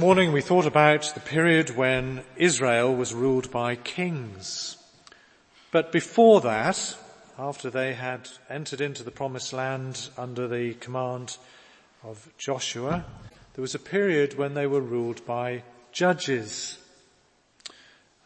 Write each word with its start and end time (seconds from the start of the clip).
morning 0.00 0.32
we 0.32 0.40
thought 0.40 0.64
about 0.64 1.12
the 1.12 1.20
period 1.20 1.76
when 1.76 2.22
Israel 2.36 2.96
was 2.96 3.12
ruled 3.12 3.50
by 3.50 3.76
kings. 3.76 4.78
But 5.72 5.92
before 5.92 6.40
that, 6.40 6.96
after 7.38 7.68
they 7.68 7.92
had 7.92 8.30
entered 8.48 8.80
into 8.80 9.02
the 9.02 9.10
promised 9.10 9.52
land 9.52 10.08
under 10.16 10.48
the 10.48 10.72
command 10.72 11.36
of 12.02 12.32
Joshua, 12.38 13.04
there 13.52 13.60
was 13.60 13.74
a 13.74 13.78
period 13.78 14.38
when 14.38 14.54
they 14.54 14.66
were 14.66 14.80
ruled 14.80 15.26
by 15.26 15.64
judges. 15.92 16.78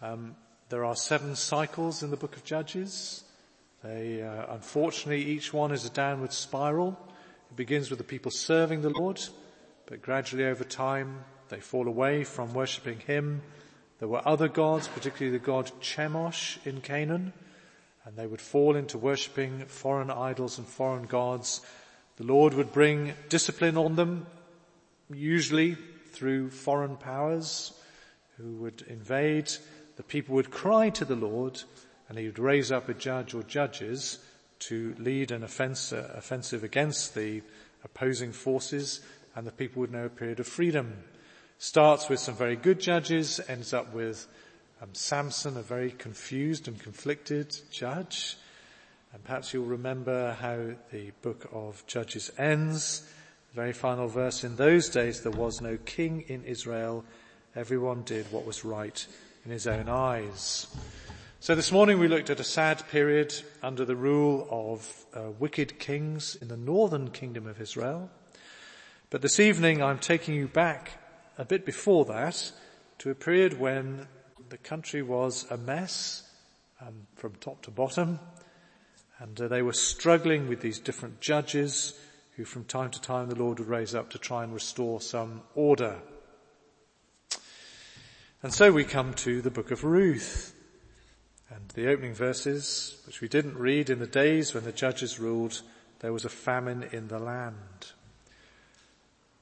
Um, 0.01 0.37
there 0.69 0.85
are 0.85 0.95
seven 0.95 1.35
cycles 1.35 2.05
in 2.05 2.13
the 2.13 2.17
book 2.17 2.37
of 2.37 2.45
Judges. 2.45 3.25
They, 3.83 4.23
uh, 4.23 4.55
unfortunately, 4.55 5.25
each 5.25 5.53
one 5.53 5.73
is 5.73 5.85
a 5.85 5.91
downward 5.91 6.33
spiral. 6.33 6.97
It 7.51 7.57
begins 7.57 7.91
with 7.91 7.99
the 7.99 8.05
people 8.05 8.31
serving 8.31 8.83
the 8.83 8.91
Lord, 8.91 9.21
but 9.87 10.03
gradually 10.03 10.45
over 10.45 10.63
time 10.63 11.25
they 11.55 11.61
fall 11.61 11.86
away 11.86 12.25
from 12.25 12.52
worshipping 12.52 12.98
Him. 12.98 13.41
There 14.00 14.08
were 14.08 14.26
other 14.26 14.49
gods, 14.49 14.89
particularly 14.89 15.39
the 15.39 15.45
god 15.45 15.71
Chemosh 15.81 16.58
in 16.67 16.81
Canaan, 16.81 17.32
and 18.04 18.17
they 18.17 18.26
would 18.26 18.40
fall 18.40 18.75
into 18.75 18.99
worshipping 18.99 19.67
foreign 19.67 20.11
idols 20.11 20.59
and 20.59 20.67
foreign 20.67 21.04
gods. 21.04 21.61
The 22.17 22.25
Lord 22.25 22.54
would 22.54 22.72
bring 22.72 23.14
discipline 23.29 23.76
on 23.76 23.95
them, 23.95 24.26
usually 25.12 25.76
through 26.11 26.50
foreign 26.50 26.96
powers 26.96 27.73
who 28.36 28.57
would 28.57 28.82
invade. 28.89 29.53
The 29.95 30.03
people 30.03 30.34
would 30.34 30.50
cry 30.50 30.90
to 30.90 31.04
the 31.04 31.14
Lord 31.14 31.62
and 32.09 32.19
he 32.19 32.27
would 32.27 32.41
raise 32.41 32.73
up 32.73 32.89
a 32.89 32.95
judge 32.95 33.33
or 33.33 33.45
judges 33.45 34.19
to 34.61 34.97
lead 34.98 35.31
an 35.31 35.45
offensive 35.45 36.64
against 36.64 37.14
the 37.14 37.42
opposing 37.84 38.33
forces 38.33 39.03
and 39.36 39.47
the 39.47 39.53
people 39.53 39.81
would 39.83 39.92
know 39.92 40.06
a 40.06 40.11
period 40.11 40.41
of 40.41 40.48
freedom. 40.48 40.95
Starts 41.58 42.08
with 42.08 42.20
some 42.20 42.34
very 42.34 42.56
good 42.56 42.81
judges, 42.81 43.41
ends 43.48 43.72
up 43.72 43.95
with 43.95 44.27
um, 44.83 44.91
Samson, 44.92 45.56
a 45.56 45.62
very 45.62 45.91
confused 45.92 46.69
and 46.69 46.79
conflicted 46.79 47.56
judge. 47.70 48.37
And 49.12 49.23
perhaps 49.23 49.55
you'll 49.55 49.64
remember 49.64 50.37
how 50.41 50.75
the 50.91 51.12
book 51.23 51.48
of 51.53 51.87
Judges 51.87 52.33
ends. 52.37 53.09
The 53.53 53.61
very 53.61 53.73
final 53.73 54.09
verse, 54.09 54.42
in 54.42 54.56
those 54.56 54.89
days 54.89 55.23
there 55.23 55.33
was 55.33 55.61
no 55.61 55.79
king 55.84 56.25
in 56.27 56.42
Israel. 56.45 57.05
Everyone 57.55 58.03
did 58.03 58.31
what 58.33 58.45
was 58.45 58.64
right 58.64 59.07
in 59.45 59.53
his 59.53 59.69
own 59.69 59.89
eyes. 59.89 60.67
So 61.39 61.55
this 61.55 61.70
morning 61.70 62.01
we 62.01 62.09
looked 62.09 62.31
at 62.31 62.41
a 62.41 62.45
sad 62.45 62.89
period 62.89 63.33
under 63.62 63.84
the 63.84 63.95
rule 63.95 64.48
of 64.51 65.07
uh, 65.14 65.31
wicked 65.39 65.79
kings 65.79 66.34
in 66.34 66.48
the 66.48 66.57
northern 66.57 67.11
kingdom 67.11 67.47
of 67.47 67.61
Israel. 67.61 68.11
But 69.11 69.23
this 69.23 69.39
evening 69.39 69.81
I'm 69.81 70.01
taking 70.01 70.34
you 70.34 70.48
back 70.48 71.04
a 71.37 71.45
bit 71.45 71.67
before 71.67 72.05
that 72.05 72.53
to 72.99 73.11
a 73.11 73.15
period 73.15 73.59
when 73.59 74.07
the 74.51 74.57
country 74.59 75.03
was 75.03 75.47
a 75.51 75.57
mess 75.57 76.23
um, 76.81 77.07
from 77.17 77.35
top 77.37 77.63
to 77.63 77.71
bottom, 77.71 78.21
and 79.19 79.41
uh, 79.41 79.49
they 79.49 79.63
were 79.63 79.73
struggling 79.73 80.49
with 80.49 80.61
these 80.61 80.79
different 80.79 81.21
judges 81.21 81.99
who 82.37 82.45
from 82.45 82.65
time 82.65 82.91
to 82.91 83.01
time 83.01 83.29
the 83.29 83.35
Lord 83.35 83.59
would 83.59 83.69
raise 83.69 83.95
up 83.95 84.11
to 84.11 84.19
try 84.19 84.45
and 84.45 84.53
restore 84.53 85.01
some 85.01 85.43
order. 85.55 85.97
And 88.43 88.53
so 88.53 88.73
we 88.73 88.85
come 88.85 89.15
to 89.15 89.41
the 89.41 89.51
book 89.51 89.71
of 89.71 89.85
Ruth 89.85 90.55
and 91.48 91.69
the 91.71 91.89
opening 91.89 92.15
verses, 92.15 93.01
which 93.07 93.21
we 93.21 93.29
didn't 93.29 93.57
read 93.57 93.89
in 93.89 94.01
the 94.01 94.07
days 94.07 94.53
when 94.53 94.65
the 94.65 94.73
judges 94.73 95.19
ruled, 95.19 95.63
there 96.01 96.13
was 96.13 96.25
a 96.25 96.29
famine 96.29 96.89
in 96.93 97.09
the 97.09 97.19
land. 97.19 97.93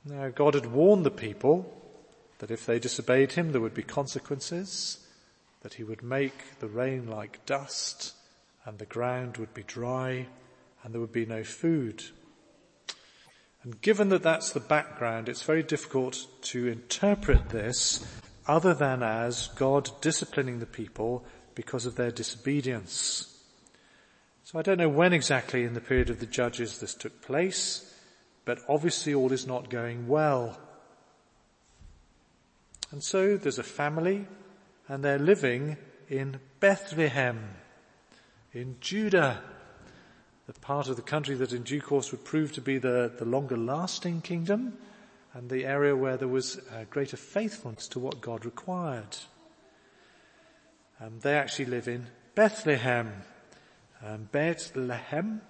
Now 0.04 0.28
God 0.28 0.54
had 0.54 0.66
warned 0.66 1.04
the 1.04 1.10
people 1.10 1.81
that 2.42 2.50
if 2.50 2.66
they 2.66 2.80
disobeyed 2.80 3.30
him 3.30 3.52
there 3.52 3.60
would 3.60 3.72
be 3.72 3.84
consequences, 3.84 4.98
that 5.60 5.74
he 5.74 5.84
would 5.84 6.02
make 6.02 6.58
the 6.58 6.66
rain 6.66 7.06
like 7.06 7.46
dust 7.46 8.14
and 8.64 8.80
the 8.80 8.84
ground 8.84 9.36
would 9.36 9.54
be 9.54 9.62
dry 9.62 10.26
and 10.82 10.92
there 10.92 11.00
would 11.00 11.12
be 11.12 11.24
no 11.24 11.44
food. 11.44 12.02
And 13.62 13.80
given 13.80 14.08
that 14.08 14.24
that's 14.24 14.50
the 14.50 14.58
background, 14.58 15.28
it's 15.28 15.44
very 15.44 15.62
difficult 15.62 16.26
to 16.42 16.66
interpret 16.66 17.50
this 17.50 18.04
other 18.48 18.74
than 18.74 19.04
as 19.04 19.46
God 19.54 19.88
disciplining 20.00 20.58
the 20.58 20.66
people 20.66 21.24
because 21.54 21.86
of 21.86 21.94
their 21.94 22.10
disobedience. 22.10 23.40
So 24.42 24.58
I 24.58 24.62
don't 24.62 24.78
know 24.78 24.88
when 24.88 25.12
exactly 25.12 25.62
in 25.62 25.74
the 25.74 25.80
period 25.80 26.10
of 26.10 26.18
the 26.18 26.26
judges 26.26 26.80
this 26.80 26.94
took 26.94 27.22
place, 27.22 27.88
but 28.44 28.58
obviously 28.68 29.14
all 29.14 29.30
is 29.30 29.46
not 29.46 29.70
going 29.70 30.08
well. 30.08 30.58
And 32.92 33.02
so 33.02 33.38
there's 33.38 33.58
a 33.58 33.64
family 33.64 34.26
and 34.86 35.02
they're 35.02 35.18
living 35.18 35.78
in 36.08 36.38
Bethlehem, 36.60 37.42
in 38.52 38.76
Judah, 38.80 39.42
the 40.46 40.52
part 40.60 40.88
of 40.88 40.96
the 40.96 41.02
country 41.02 41.34
that 41.36 41.54
in 41.54 41.62
due 41.62 41.80
course 41.80 42.12
would 42.12 42.24
prove 42.24 42.52
to 42.52 42.60
be 42.60 42.76
the, 42.76 43.10
the 43.18 43.24
longer 43.24 43.56
lasting 43.56 44.20
kingdom 44.20 44.76
and 45.32 45.48
the 45.48 45.64
area 45.64 45.96
where 45.96 46.18
there 46.18 46.28
was 46.28 46.60
greater 46.90 47.16
faithfulness 47.16 47.88
to 47.88 47.98
what 47.98 48.20
God 48.20 48.44
required. 48.44 49.16
And 50.98 51.22
they 51.22 51.34
actually 51.34 51.66
live 51.66 51.88
in 51.88 52.08
Bethlehem. 52.34 53.22
Um, 54.04 54.28
Bethlehem 54.30 55.40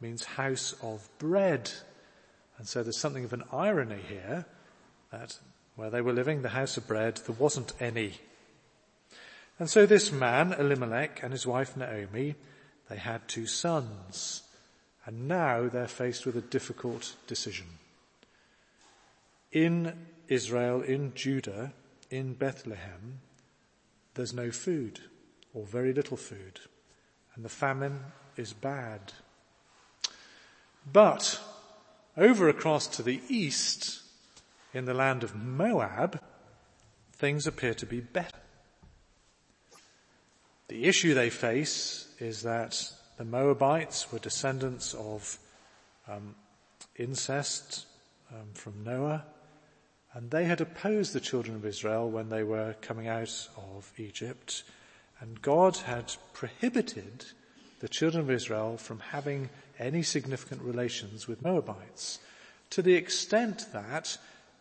means 0.00 0.24
house 0.24 0.74
of 0.82 1.06
bread. 1.18 1.70
And 2.56 2.66
so 2.66 2.82
there's 2.82 2.98
something 2.98 3.24
of 3.24 3.34
an 3.34 3.44
irony 3.52 4.00
here 4.08 4.46
that 5.10 5.38
where 5.76 5.90
they 5.90 6.00
were 6.00 6.12
living, 6.12 6.42
the 6.42 6.50
house 6.50 6.76
of 6.76 6.86
bread, 6.88 7.20
there 7.26 7.36
wasn't 7.38 7.72
any. 7.78 8.14
And 9.58 9.70
so 9.70 9.86
this 9.86 10.10
man, 10.10 10.52
Elimelech, 10.52 11.22
and 11.22 11.32
his 11.32 11.46
wife 11.46 11.76
Naomi, 11.76 12.34
they 12.88 12.96
had 12.96 13.28
two 13.28 13.46
sons. 13.46 14.42
And 15.04 15.28
now 15.28 15.68
they're 15.68 15.86
faced 15.86 16.26
with 16.26 16.36
a 16.36 16.40
difficult 16.40 17.14
decision. 17.26 17.66
In 19.52 20.06
Israel, 20.28 20.82
in 20.82 21.14
Judah, 21.14 21.72
in 22.10 22.34
Bethlehem, 22.34 23.20
there's 24.14 24.34
no 24.34 24.50
food 24.50 25.00
or 25.54 25.64
very 25.64 25.92
little 25.92 26.16
food 26.16 26.60
and 27.36 27.44
the 27.44 27.50
famine 27.50 28.00
is 28.36 28.52
bad. 28.54 29.12
But 30.90 31.38
over 32.16 32.48
across 32.48 32.86
to 32.88 33.02
the 33.02 33.20
east, 33.28 34.02
in 34.72 34.84
the 34.84 34.94
land 34.94 35.22
of 35.22 35.34
Moab, 35.34 36.20
things 37.12 37.46
appear 37.46 37.74
to 37.74 37.86
be 37.86 38.00
better. 38.00 38.38
The 40.68 40.84
issue 40.84 41.14
they 41.14 41.30
face 41.30 42.08
is 42.18 42.42
that 42.42 42.90
the 43.16 43.24
Moabites 43.24 44.12
were 44.12 44.18
descendants 44.18 44.94
of 44.94 45.38
um, 46.08 46.34
incest 46.96 47.86
um, 48.32 48.48
from 48.54 48.84
Noah, 48.84 49.24
and 50.12 50.30
they 50.30 50.44
had 50.44 50.60
opposed 50.60 51.12
the 51.12 51.20
children 51.20 51.56
of 51.56 51.64
Israel 51.64 52.10
when 52.10 52.28
they 52.28 52.42
were 52.42 52.74
coming 52.80 53.06
out 53.06 53.48
of 53.56 53.92
Egypt, 53.96 54.64
and 55.20 55.40
God 55.40 55.76
had 55.76 56.14
prohibited 56.32 57.24
the 57.80 57.88
children 57.88 58.22
of 58.22 58.30
Israel 58.30 58.76
from 58.76 58.98
having 58.98 59.50
any 59.78 60.02
significant 60.02 60.62
relations 60.62 61.28
with 61.28 61.44
Moabites, 61.44 62.18
to 62.70 62.82
the 62.82 62.94
extent 62.94 63.66
that 63.72 64.18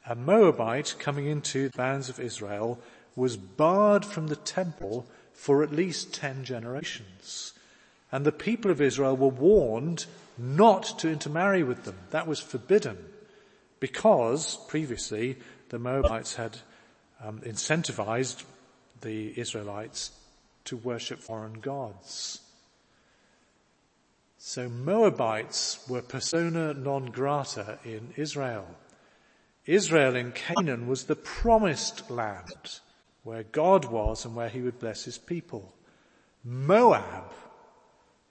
a 0.07 0.15
Moabite 0.15 0.95
coming 0.99 1.25
into 1.25 1.69
the 1.69 1.77
bounds 1.77 2.09
of 2.09 2.19
Israel 2.19 2.79
was 3.15 3.37
barred 3.37 4.05
from 4.05 4.27
the 4.27 4.35
temple 4.35 5.07
for 5.33 5.63
at 5.63 5.71
least 5.71 6.13
10 6.13 6.43
generations. 6.43 7.53
And 8.11 8.25
the 8.25 8.31
people 8.31 8.71
of 8.71 8.81
Israel 8.81 9.17
were 9.17 9.27
warned 9.27 10.05
not 10.37 10.99
to 10.99 11.09
intermarry 11.09 11.63
with 11.63 11.83
them. 11.85 11.97
That 12.11 12.27
was 12.27 12.39
forbidden 12.39 12.97
because 13.79 14.57
previously 14.67 15.37
the 15.69 15.79
Moabites 15.79 16.35
had 16.35 16.57
um, 17.23 17.39
incentivized 17.41 18.43
the 19.01 19.37
Israelites 19.39 20.11
to 20.65 20.77
worship 20.77 21.19
foreign 21.19 21.59
gods. 21.59 22.41
So 24.37 24.69
Moabites 24.69 25.79
were 25.89 26.01
persona 26.01 26.73
non 26.73 27.07
grata 27.07 27.79
in 27.83 28.13
Israel. 28.15 28.67
Israel 29.65 30.15
in 30.15 30.31
Canaan 30.31 30.87
was 30.87 31.05
the 31.05 31.15
promised 31.15 32.09
land 32.09 32.79
where 33.23 33.43
God 33.43 33.85
was 33.85 34.23
and 34.23 34.35
where 34.35 34.49
he 34.49 34.61
would 34.61 34.79
bless 34.79 35.05
his 35.05 35.17
people. 35.17 35.73
Moab 36.43 37.31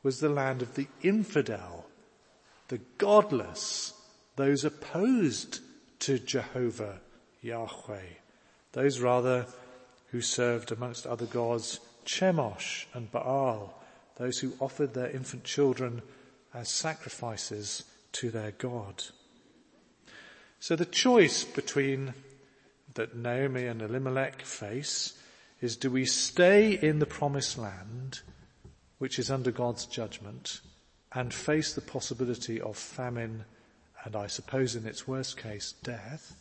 was 0.05 0.21
the 0.21 0.29
land 0.29 0.63
of 0.63 0.75
the 0.75 0.87
infidel, 1.03 1.87
the 2.69 2.79
godless, 2.99 3.93
those 4.37 4.65
opposed 4.65 5.61
to 6.01 6.19
Jehovah, 6.19 7.01
Yahweh, 7.43 8.19
those 8.73 9.01
rather 9.01 9.47
who 10.09 10.21
served 10.21 10.71
amongst 10.71 11.07
other 11.07 11.27
gods 11.27 11.81
Chemosh 12.05 12.85
and 12.93 13.11
Baal, 13.11 13.83
those 14.17 14.39
who 14.39 14.53
offered 14.61 14.95
their 14.95 15.11
infant 15.11 15.43
children 15.43 16.03
as 16.53 16.69
sacrifices 16.69 17.85
to 18.13 18.31
their 18.31 18.53
God. 18.53 19.03
So 20.61 20.77
the 20.77 20.87
choice 20.87 21.45
between 21.45 22.15
that 22.95 23.17
Naomi 23.17 23.67
and 23.67 23.83
Elimelech 23.83 24.43
face 24.43 25.19
is 25.61 25.77
do 25.77 25.91
we 25.91 26.05
stay 26.05 26.73
in 26.73 26.99
the 26.99 27.07
promised 27.07 27.59
land, 27.59 28.21
which 28.99 29.19
is 29.19 29.31
under 29.31 29.51
God's 29.51 29.87
judgment, 29.87 30.61
and 31.13 31.33
face 31.33 31.75
the 31.75 31.81
possibility 31.81 32.61
of 32.61 32.77
famine 32.77 33.45
and 34.05 34.15
I 34.15 34.27
suppose 34.27 34.77
in 34.77 34.87
its 34.87 35.09
worst 35.09 35.39
case, 35.39 35.73
death? 35.83 36.37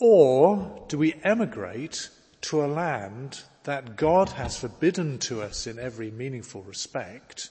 Or 0.00 0.86
do 0.88 0.96
we 0.96 1.14
emigrate 1.22 2.08
to 2.42 2.64
a 2.64 2.66
land 2.66 3.42
that 3.64 3.96
God 3.96 4.30
has 4.30 4.58
forbidden 4.58 5.18
to 5.20 5.42
us 5.42 5.66
in 5.66 5.78
every 5.78 6.10
meaningful 6.10 6.62
respect 6.62 7.50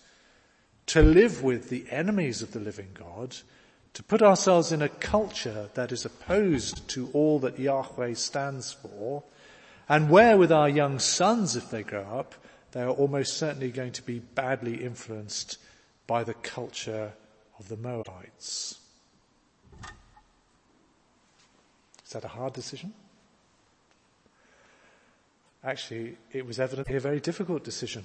to 0.88 1.04
live 1.04 1.44
with 1.44 1.70
the 1.70 1.86
enemies 1.92 2.42
of 2.42 2.52
the 2.52 2.60
living 2.60 2.90
God, 2.96 3.36
to 3.94 4.04
put 4.04 4.22
ourselves 4.22 4.72
in 4.72 4.82
a 4.82 4.90
culture 4.90 5.70
that 5.74 5.92
is 5.92 6.06
opposed 6.06 6.88
to 6.90 7.10
all 7.14 7.40
that 7.40 7.60
Yahweh 7.60 8.14
stands 8.14 8.72
for, 8.72 9.24
and 9.88 10.10
where 10.10 10.38
with 10.38 10.52
our 10.52 10.70
young 10.70 11.00
sons, 11.00 11.56
if 11.56 11.72
they 11.72 11.84
grow 11.84 12.04
up, 12.04 12.36
they 12.72 12.82
are 12.82 12.90
almost 12.90 13.38
certainly 13.38 13.72
going 13.72 13.92
to 13.94 14.04
be 14.04 14.20
badly 14.20 14.84
influenced 14.84 15.58
by 16.06 16.24
the 16.24 16.36
culture 16.36 17.14
of 17.58 17.68
the 17.68 17.78
Moabites. 17.78 18.78
Is 22.06 22.14
that 22.14 22.24
a 22.24 22.30
hard 22.30 22.54
decision? 22.54 22.94
Actually, 25.64 26.18
it 26.32 26.46
was 26.46 26.60
evidently 26.60 26.96
a 26.96 27.00
very 27.00 27.20
difficult 27.20 27.64
decision. 27.64 28.04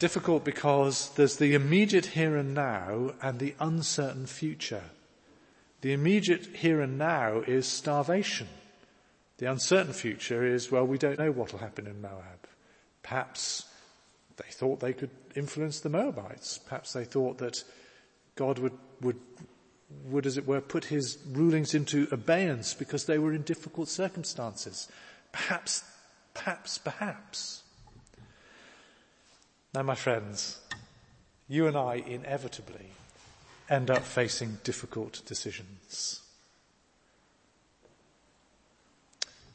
Difficult 0.00 0.44
because 0.44 1.10
there's 1.10 1.36
the 1.36 1.54
immediate 1.54 2.06
here 2.06 2.34
and 2.34 2.54
now 2.54 3.12
and 3.20 3.38
the 3.38 3.54
uncertain 3.60 4.24
future. 4.24 4.84
The 5.82 5.92
immediate 5.92 6.46
here 6.56 6.80
and 6.80 6.96
now 6.96 7.40
is 7.46 7.68
starvation. 7.68 8.48
The 9.36 9.50
uncertain 9.50 9.92
future 9.92 10.42
is, 10.42 10.70
well, 10.70 10.86
we 10.86 10.96
don't 10.96 11.18
know 11.18 11.30
what 11.30 11.52
will 11.52 11.60
happen 11.60 11.86
in 11.86 12.00
Moab. 12.00 12.48
Perhaps 13.02 13.66
they 14.38 14.50
thought 14.50 14.80
they 14.80 14.94
could 14.94 15.10
influence 15.36 15.80
the 15.80 15.90
Moabites. 15.90 16.56
Perhaps 16.56 16.94
they 16.94 17.04
thought 17.04 17.36
that 17.38 17.62
God 18.36 18.58
would, 18.58 18.78
would, 19.02 19.20
would, 20.06 20.24
as 20.24 20.38
it 20.38 20.46
were, 20.46 20.62
put 20.62 20.86
his 20.86 21.18
rulings 21.30 21.74
into 21.74 22.08
abeyance 22.10 22.72
because 22.72 23.04
they 23.04 23.18
were 23.18 23.34
in 23.34 23.42
difficult 23.42 23.88
circumstances. 23.88 24.88
Perhaps, 25.30 25.84
perhaps, 26.32 26.78
perhaps. 26.78 27.64
Now, 29.72 29.82
my 29.82 29.94
friends, 29.94 30.58
you 31.48 31.68
and 31.68 31.76
I 31.76 31.94
inevitably 31.94 32.90
end 33.68 33.90
up 33.90 34.02
facing 34.02 34.58
difficult 34.64 35.22
decisions. 35.26 36.22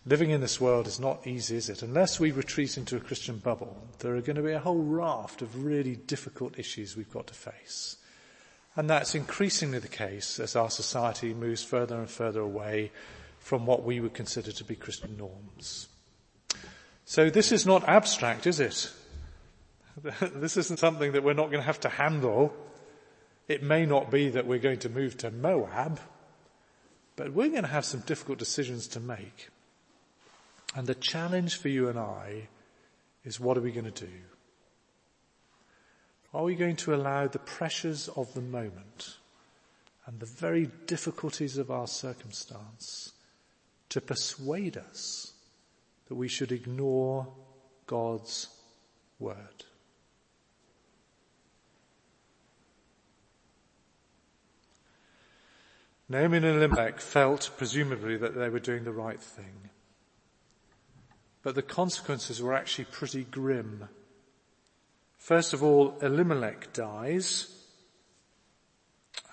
Living 0.05 0.29
in 0.29 0.39
this 0.39 0.61
world 0.61 0.87
is 0.87 0.99
not 0.99 1.25
easy, 1.27 1.57
is 1.57 1.67
it? 1.67 1.81
Unless 1.81 2.19
we 2.19 2.31
retreat 2.31 2.77
into 2.77 2.95
a 2.95 3.01
Christian 3.01 3.39
bubble, 3.39 3.75
there 3.99 4.15
are 4.15 4.21
going 4.21 4.35
to 4.35 4.43
be 4.43 4.51
a 4.51 4.59
whole 4.59 4.83
raft 4.83 5.41
of 5.41 5.65
really 5.65 5.95
difficult 5.95 6.59
issues 6.59 6.95
we've 6.95 7.11
got 7.11 7.27
to 7.27 7.33
face. 7.33 7.97
And 8.77 8.89
that's 8.89 9.15
increasingly 9.15 9.79
the 9.79 9.87
case 9.87 10.39
as 10.39 10.55
our 10.55 10.69
society 10.69 11.33
moves 11.33 11.63
further 11.63 11.97
and 11.97 12.09
further 12.09 12.41
away 12.41 12.91
from 13.39 13.65
what 13.65 13.83
we 13.83 13.99
would 13.99 14.13
consider 14.13 14.51
to 14.51 14.63
be 14.63 14.75
Christian 14.75 15.17
norms. 15.17 15.87
So 17.03 17.29
this 17.29 17.51
is 17.51 17.65
not 17.65 17.87
abstract, 17.87 18.47
is 18.47 18.59
it? 18.59 18.91
this 20.21 20.57
isn't 20.57 20.79
something 20.79 21.13
that 21.13 21.23
we're 21.23 21.33
not 21.33 21.47
going 21.51 21.61
to 21.61 21.65
have 21.65 21.79
to 21.81 21.89
handle. 21.89 22.53
It 23.47 23.63
may 23.63 23.85
not 23.85 24.11
be 24.11 24.29
that 24.29 24.45
we're 24.45 24.59
going 24.59 24.79
to 24.79 24.89
move 24.89 25.17
to 25.19 25.31
Moab, 25.31 25.99
but 27.15 27.33
we're 27.33 27.49
going 27.49 27.63
to 27.63 27.69
have 27.69 27.85
some 27.85 28.01
difficult 28.01 28.37
decisions 28.37 28.87
to 28.89 28.99
make. 28.99 29.49
And 30.75 30.87
the 30.87 30.95
challenge 30.95 31.57
for 31.57 31.69
you 31.69 31.87
and 31.87 31.97
I 31.97 32.49
is 33.23 33.39
what 33.39 33.57
are 33.57 33.61
we 33.61 33.71
going 33.71 33.91
to 33.91 34.05
do? 34.05 34.11
Are 36.33 36.43
we 36.43 36.55
going 36.55 36.75
to 36.77 36.93
allow 36.93 37.27
the 37.27 37.39
pressures 37.39 38.09
of 38.09 38.33
the 38.33 38.41
moment 38.41 39.17
and 40.05 40.19
the 40.19 40.25
very 40.25 40.69
difficulties 40.85 41.57
of 41.57 41.71
our 41.71 41.87
circumstance 41.87 43.13
to 43.89 44.01
persuade 44.01 44.75
us 44.75 45.31
that 46.07 46.15
we 46.15 46.27
should 46.27 46.51
ignore 46.51 47.27
God's 47.87 48.49
word? 49.17 49.63
Naomi 56.07 56.37
and 56.37 56.45
Elimelech 56.45 56.99
felt, 56.99 57.49
presumably, 57.57 58.17
that 58.17 58.35
they 58.35 58.49
were 58.49 58.59
doing 58.59 58.83
the 58.83 58.91
right 58.91 59.19
thing. 59.19 59.69
But 61.41 61.55
the 61.55 61.61
consequences 61.61 62.41
were 62.41 62.53
actually 62.53 62.85
pretty 62.85 63.23
grim 63.23 63.89
First 65.25 65.53
of 65.53 65.63
all, 65.63 65.97
Elimelech 66.03 66.71
dies, 66.71 67.47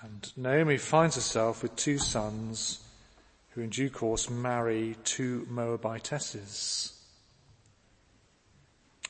and 0.01 0.35
Naomi 0.35 0.77
finds 0.77 1.13
herself 1.13 1.61
with 1.61 1.75
two 1.75 1.99
sons 1.99 2.79
who 3.49 3.61
in 3.61 3.69
due 3.69 3.91
course 3.91 4.27
marry 4.27 4.95
two 5.03 5.45
Moabitesses. 5.51 6.93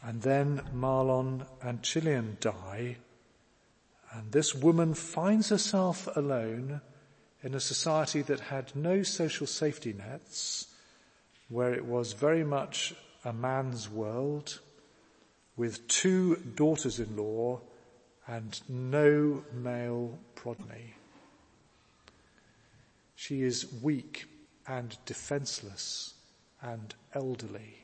And 0.04 0.21
then 0.24 0.62
Mahlon 0.75 1.45
and 1.62 1.81
Chilion 1.81 2.36
die, 2.42 2.98
and 4.12 4.33
this 4.33 4.54
woman 4.54 4.94
finds 4.94 5.48
herself 5.48 6.10
alone 6.18 6.81
in 7.44 7.54
a 7.54 7.60
society 7.60 8.22
that 8.22 8.40
had 8.40 8.74
no 8.75 9.04
social 9.04 9.45
safety 9.45 9.94
nets, 9.94 10.68
where 11.50 11.74
it 11.74 11.86
was 11.86 12.13
very 12.13 12.44
much 12.44 12.95
a 13.25 13.34
man's 13.34 13.90
world, 13.90 14.60
with 15.57 15.88
two 15.88 16.38
daughters-in-law 16.56 17.60
and 18.28 18.62
no 18.69 19.44
male 19.54 20.18
progeny. 20.36 20.94
She 23.16 23.44
is 23.44 23.68
weak 23.81 24.25
and 24.66 24.98
defenseless 25.06 26.13
and 26.62 26.96
elderly. 27.13 27.84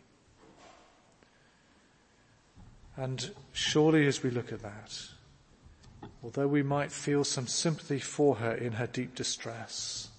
And 2.96 3.32
surely 3.54 4.08
as 4.08 4.24
we 4.24 4.30
look 4.32 4.52
at 4.52 4.62
that, 4.62 4.98
although 6.24 6.48
we 6.48 6.63
might 6.63 6.92
feel 6.92 7.24
some 7.24 7.48
sympathy 7.48 8.00
for 8.00 8.36
her 8.36 8.54
in 8.54 8.74
her 8.74 8.88
deep 8.88 9.16
distress, 9.16 10.10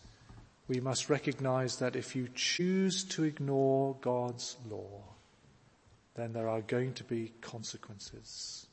we 0.69 0.81
must 0.81 1.11
recognize 1.11 1.77
that 1.77 1.97
if 1.97 2.15
you 2.15 2.29
choose 2.35 3.03
to 3.05 3.25
ignore 3.25 3.97
God's 4.01 4.57
law, 4.71 5.03
then 6.15 6.33
there 6.33 6.49
are 6.49 6.61
going 6.61 6.95
to 6.95 7.05
be 7.05 7.33
consequences. 7.41 8.67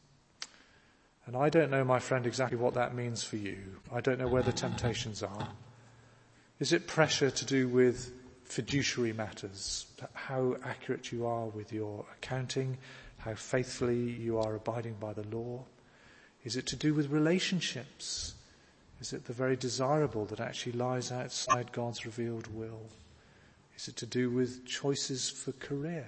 And 1.25 1.36
I 1.36 1.50
don't 1.50 1.72
know, 1.72 1.84
my 1.84 2.00
friend, 2.00 2.25
exactly 2.25 2.58
what 2.58 2.74
that 2.75 2.96
means 2.96 3.24
for 3.24 3.38
you. 3.38 3.58
I 3.91 4.00
don't 4.00 4.20
know 4.20 4.27
where 4.27 4.43
the 4.43 4.53
temptations 4.53 5.24
are. 5.24 5.50
Is 6.60 6.72
it 6.72 6.88
pressure 6.88 7.29
to 7.29 7.46
do 7.46 7.67
with 7.67 8.13
fiduciary 8.46 9.13
matters? 9.13 9.88
How 10.13 10.55
accurate 10.63 11.12
you 11.12 11.25
are 11.25 11.46
with 11.48 11.74
your 11.74 12.05
accounting? 12.17 12.77
How 13.17 13.36
faithfully 13.36 14.00
you 14.00 14.39
are 14.39 14.55
abiding 14.55 14.96
by 15.00 15.13
the 15.13 15.27
law? 15.27 15.65
Is 16.48 16.56
it 16.56 16.66
to 16.68 16.77
do 16.77 16.94
with 16.94 17.12
relationships? 17.12 18.34
Is 19.01 19.12
it 19.12 19.25
the 19.25 19.34
very 19.34 19.58
desirable 19.58 20.24
that 20.27 20.39
actually 20.39 20.72
lies 20.72 21.12
outside 21.12 21.74
God's 21.74 22.06
revealed 22.06 22.48
will? 22.48 22.88
Is 23.75 23.89
it 23.89 23.98
to 23.98 24.06
do 24.06 24.30
with 24.30 24.66
choices 24.66 25.30
for 25.30 25.51
career? 25.51 26.08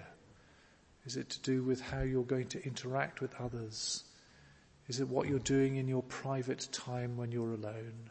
Is 1.06 1.18
it 1.18 1.30
to 1.32 1.42
do 1.42 1.62
with 1.62 1.82
how 1.82 2.04
you're 2.04 2.24
going 2.24 2.48
to 2.48 2.66
interact 2.66 3.20
with 3.20 3.36
others? 3.38 4.06
Is 4.88 5.02
it 5.02 5.10
what 5.10 5.28
you're 5.28 5.40
doing 5.40 5.76
in 5.76 5.90
your 5.90 6.04
private 6.04 6.70
time 6.72 7.18
when 7.18 7.34
you're 7.34 7.56
alone? 7.56 8.10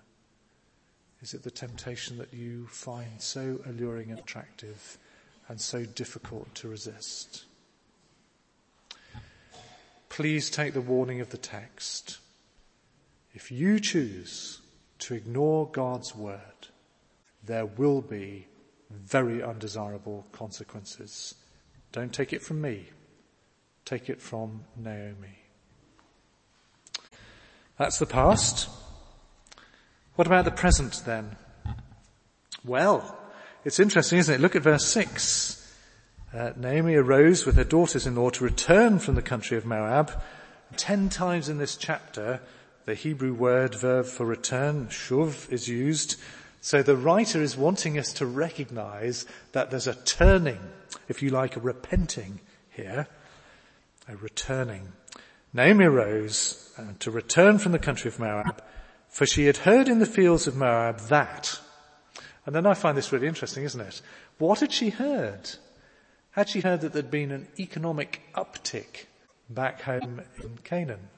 Is 1.23 1.33
it 1.33 1.45
the 1.45 1.51
temptation 1.51 2.19
that 2.19 2.35
you 2.35 2.67
find 2.67 3.23
so 3.23 3.59
alluring 3.65 4.11
and 4.11 4.19
attractive 4.19 4.99
and 5.49 5.59
so 5.59 5.87
difficult 5.87 6.55
to 6.57 6.69
resist? 6.69 7.47
Please 10.19 10.51
take 10.51 10.75
the 10.75 10.81
warning 10.81 11.21
of 11.21 11.31
the 11.31 11.39
text. 11.39 12.19
If 13.35 13.53
you 13.53 13.79
choose 13.79 14.61
to 14.99 15.15
ignore 15.15 15.69
God's 15.71 16.13
word, 16.13 16.67
there 17.47 17.67
will 17.67 18.01
be 18.01 18.49
very 18.91 19.41
undesirable 19.41 20.27
consequences 20.33 21.37
don't 21.93 22.13
take 22.13 22.33
it 22.33 22.43
from 22.43 22.61
me. 22.61 22.87
Take 23.85 24.11
it 24.11 24.21
from 24.21 24.65
Naomi. 24.77 25.39
That's 27.79 28.01
the 28.01 28.07
past. 28.07 28.69
What 30.17 30.27
about 30.27 30.45
the 30.45 30.51
present 30.51 31.01
then? 31.07 31.37
Well, 32.65 33.17
it's 33.65 33.79
interesting, 33.79 34.19
isn't 34.19 34.35
it? 34.35 34.41
Look 34.41 34.57
at 34.57 34.63
verse 34.63 34.85
6. 34.87 35.58
Uh, 36.35 36.53
Naomi 36.57 36.95
arose 36.95 37.47
with 37.47 37.57
her 37.57 37.65
daughters-in-law 37.65 38.29
to 38.31 38.45
return 38.45 38.99
from 38.99 39.15
the 39.15 39.23
country 39.23 39.57
of 39.57 39.65
Moab. 39.65 40.13
Ten 40.77 41.09
times 41.09 41.49
in 41.49 41.57
this 41.57 41.75
chapter, 41.75 42.41
the 42.85 42.95
Hebrew 42.95 43.33
word 43.33 43.75
verb 43.75 44.05
for 44.05 44.27
return, 44.27 44.89
shuv, 44.89 45.51
is 45.51 45.69
used. 45.69 46.17
So 46.61 46.83
the 46.83 46.99
writer 46.99 47.41
is 47.41 47.57
wanting 47.57 47.99
us 47.99 48.13
to 48.15 48.27
recognize 48.27 49.25
that 49.53 49.71
there's 49.71 49.87
a 49.87 49.95
turning, 49.95 50.61
if 51.09 51.23
you 51.23 51.31
like, 51.31 51.57
a 51.57 51.61
repenting 51.61 52.41
here, 52.69 53.07
a 54.07 54.17
returning. 54.17 54.93
Naomi 55.55 55.87
arose 55.87 56.75
uh, 56.77 56.83
to 56.99 57.11
return 57.11 57.59
from 57.59 57.73
the 57.73 57.79
country 57.79 58.09
of 58.09 58.19
Moab, 58.19 58.63
for 59.09 59.25
she 59.25 59.47
had 59.47 59.57
heard 59.57 59.89
in 59.89 59.99
the 59.99 60.05
fields 60.05 60.47
of 60.47 60.57
Moab 60.57 60.99
that, 61.09 61.59
and 62.45 62.55
then 62.55 62.67
I 62.67 62.75
find 62.75 62.99
this 62.99 63.13
really 63.13 63.29
interesting, 63.29 63.65
isn't 63.65 63.81
it? 63.81 64.03
What 64.37 64.61
had 64.61 64.73
she 64.73 64.91
heard? 64.91 65.51
Had 66.39 66.49
she 66.49 66.61
heard 66.61 66.83
that 66.83 66.93
there'd 66.93 67.11
been 67.11 67.33
an 67.33 67.49
economic 67.59 68.23
uptick 68.33 69.07
back 69.51 69.83
home 69.83 70.23
in 70.41 70.57
Canaan? 70.63 71.09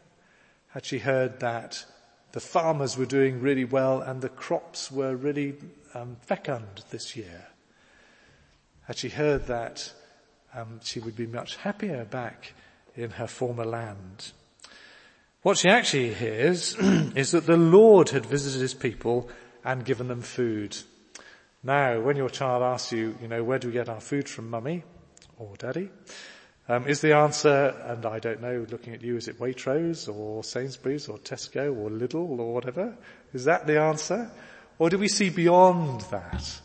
Had 0.69 0.87
she 0.87 0.99
heard 0.99 1.41
that 1.41 1.85
the 2.33 2.41
farmers 2.41 2.97
were 2.97 3.05
doing 3.05 3.43
really 3.43 3.67
well 3.67 4.01
and 4.01 4.23
the 4.23 4.31
crops 4.31 4.91
were 4.91 5.15
really 5.15 5.57
um, 5.93 6.17
fecund 6.23 6.85
this 6.89 7.17
year? 7.17 7.49
Had 8.85 8.97
she 8.97 9.11
heard 9.11 9.47
that 9.49 9.93
um, 10.55 10.81
she 10.83 11.01
would 11.01 11.17
be 11.17 11.27
much 11.27 11.57
happier 11.57 12.07
back 12.07 12.55
in 12.97 13.11
her 13.11 13.27
former 13.27 13.67
land? 13.67 14.33
What 15.43 15.59
she 15.59 15.69
actually 15.69 16.15
hears 16.15 16.75
is 17.15 17.33
that 17.33 17.45
the 17.45 17.59
Lord 17.59 18.09
had 18.09 18.25
visited 18.25 18.63
his 18.63 18.73
people 18.73 19.29
and 19.67 19.85
given 19.85 20.09
them 20.09 20.23
food. 20.23 20.79
Now, 21.63 22.01
when 22.01 22.17
your 22.17 22.31
child 22.31 22.63
asks 22.63 22.93
you, 22.93 23.19
you 23.21 23.29
know, 23.29 23.45
where 23.45 23.59
do 23.59 23.69
we 23.69 23.75
get 23.75 23.91
our 23.91 24.01
food 24.01 24.27
from, 24.27 24.49
mummy 24.49 24.83
or 25.41 25.57
daddy? 25.57 25.89
Um, 26.69 26.87
is 26.87 27.01
the 27.01 27.15
answer, 27.15 27.75
and 27.87 28.07
I 28.07 28.21
don't 28.21 28.41
know, 28.41 28.65
looking 28.71 28.95
at 28.95 29.03
you, 29.03 29.17
is 29.17 29.27
it 29.27 29.41
Waitrose 29.41 30.09
or 30.09 30.45
Sainsbury's 30.45 31.09
or 31.09 31.19
Tesco 31.19 31.77
or 31.77 31.91
Lidl 31.91 32.39
or 32.39 32.55
whatever? 32.55 32.95
Is 33.33 33.45
that 33.47 33.67
the 33.67 33.81
answer? 33.81 34.31
Or 34.79 34.89
do 34.89 34.99
we 34.99 35.09
see 35.09 35.31
beyond 35.31 36.03
that 36.13 36.61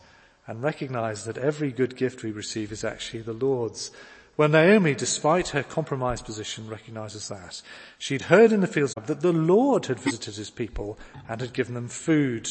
and 0.45 0.61
recognize 0.61 1.25
that 1.25 1.37
every 1.37 1.71
good 1.71 1.95
gift 1.95 2.21
we 2.21 2.31
receive 2.31 2.71
is 2.71 2.83
actually 2.83 3.23
the 3.23 3.33
Lord's? 3.33 3.89
Well, 4.37 4.49
Naomi, 4.49 4.93
despite 4.93 5.49
her 5.49 5.63
compromised 5.63 6.25
position, 6.25 6.67
recognizes 6.67 7.29
that. 7.29 7.61
She'd 7.97 8.23
heard 8.23 8.51
in 8.51 8.59
the 8.59 8.67
fields 8.67 8.93
that 8.93 9.21
the 9.21 9.33
Lord 9.33 9.87
had 9.87 9.99
visited 9.99 10.35
his 10.35 10.51
people 10.51 10.99
and 11.27 11.41
had 11.41 11.53
given 11.53 11.73
them 11.73 11.87
food. 11.87 12.49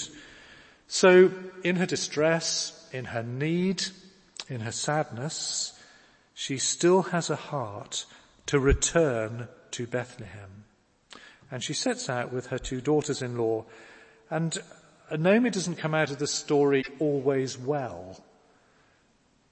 So, 0.89 1.31
in 1.63 1.77
her 1.77 1.87
distress, 1.87 2.89
in 2.93 3.05
her 3.07 3.23
need, 3.23 3.85
in 4.49 4.61
her 4.61 4.73
sadness, 4.73 5.79
she 6.35 6.59
still 6.59 7.03
has 7.03 7.31
a 7.31 7.37
heart 7.37 8.05
to 8.47 8.59
return 8.59 9.49
to 9.71 9.87
Bethlehem. 9.87 10.65
And 11.51 11.63
she 11.63 11.73
sets 11.73 12.11
out 12.11 12.33
with 12.33 12.47
her 12.47 12.59
two 12.59 12.81
daughters-in-law. 12.81 13.65
And 14.31 14.59
Naomi 15.17 15.51
doesn't 15.51 15.77
come 15.77 15.95
out 15.95 16.11
of 16.11 16.19
the 16.19 16.27
story 16.27 16.85
always 16.99 17.57
well. 17.57 18.21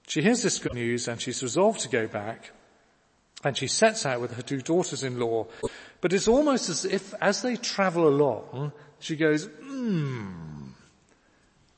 She 0.07 0.21
hears 0.21 0.43
this 0.43 0.59
good 0.59 0.73
news 0.73 1.07
and 1.07 1.21
she's 1.21 1.41
resolved 1.41 1.79
to 1.81 1.89
go 1.89 2.07
back 2.07 2.51
and 3.43 3.57
she 3.57 3.67
sets 3.67 4.05
out 4.05 4.21
with 4.21 4.35
her 4.35 4.41
two 4.41 4.61
daughters-in-law. 4.61 5.47
But 6.01 6.13
it's 6.13 6.27
almost 6.27 6.69
as 6.69 6.85
if 6.85 7.13
as 7.21 7.41
they 7.41 7.55
travel 7.55 8.07
along, 8.07 8.73
she 8.99 9.15
goes, 9.15 9.45
hmm, 9.45 10.67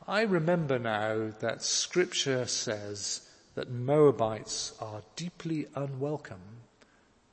I 0.07 0.21
remember 0.21 0.79
now 0.79 1.31
that 1.39 1.63
scripture 1.63 2.45
says 2.45 3.21
that 3.55 3.71
Moabites 3.71 4.73
are 4.79 5.01
deeply 5.15 5.67
unwelcome 5.75 6.61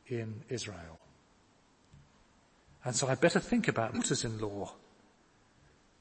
in 0.07 0.43
Israel. 0.49 0.99
And 2.85 2.97
so 2.97 3.09
I 3.09 3.15
better 3.15 3.41
think 3.41 3.69
about 3.69 3.95
daughters-in-law. 3.95 4.73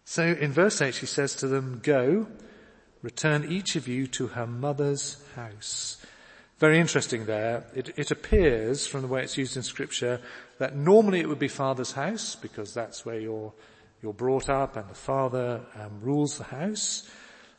So 0.06 0.24
in 0.24 0.52
verse 0.52 0.82
8 0.82 0.94
she 0.96 1.06
says 1.06 1.36
to 1.36 1.48
them, 1.48 1.80
go, 1.84 2.28
return 3.02 3.52
each 3.52 3.76
of 3.76 3.88
you 3.88 4.08
to 4.08 4.28
her 4.28 4.48
mother's 4.48 5.24
house. 5.36 5.98
Very 6.60 6.80
interesting 6.80 7.26
there. 7.26 7.66
It, 7.74 7.98
it, 7.98 8.12
appears 8.12 8.86
from 8.86 9.02
the 9.02 9.08
way 9.08 9.24
it's 9.24 9.38
used 9.38 9.58
in 9.58 9.64
scripture 9.64 10.22
that 10.60 10.76
normally 10.76 11.20
it 11.20 11.28
would 11.28 11.40
be 11.40 11.48
father's 11.48 11.94
house 11.94 12.36
because 12.36 12.72
that's 12.72 13.04
where 13.04 13.20
you're, 13.20 13.52
you're 14.04 14.14
brought 14.14 14.48
up 14.48 14.76
and 14.76 14.88
the 14.88 14.96
father 14.96 15.62
um, 15.80 16.00
rules 16.02 16.38
the 16.38 16.44
house. 16.44 17.10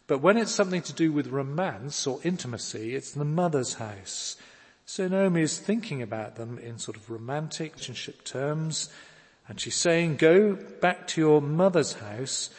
But 0.06 0.18
when 0.18 0.36
it's 0.36 0.50
something 0.50 0.82
to 0.82 0.92
do 0.92 1.12
with 1.12 1.28
romance 1.28 2.06
or 2.06 2.20
intimacy, 2.24 2.94
it's 2.94 3.12
the 3.12 3.24
mother's 3.24 3.74
house. 3.74 4.36
So 4.84 5.06
Naomi 5.06 5.42
is 5.42 5.58
thinking 5.58 6.02
about 6.02 6.36
them 6.36 6.58
in 6.58 6.78
sort 6.78 6.96
of 6.96 7.08
romantic 7.08 7.72
relationship 7.72 8.24
terms, 8.24 8.90
and 9.48 9.60
she's 9.60 9.76
saying, 9.76 10.16
go 10.16 10.54
back 10.54 11.06
to 11.08 11.20
your 11.20 11.40
mother's 11.40 11.94
house. 11.94 12.50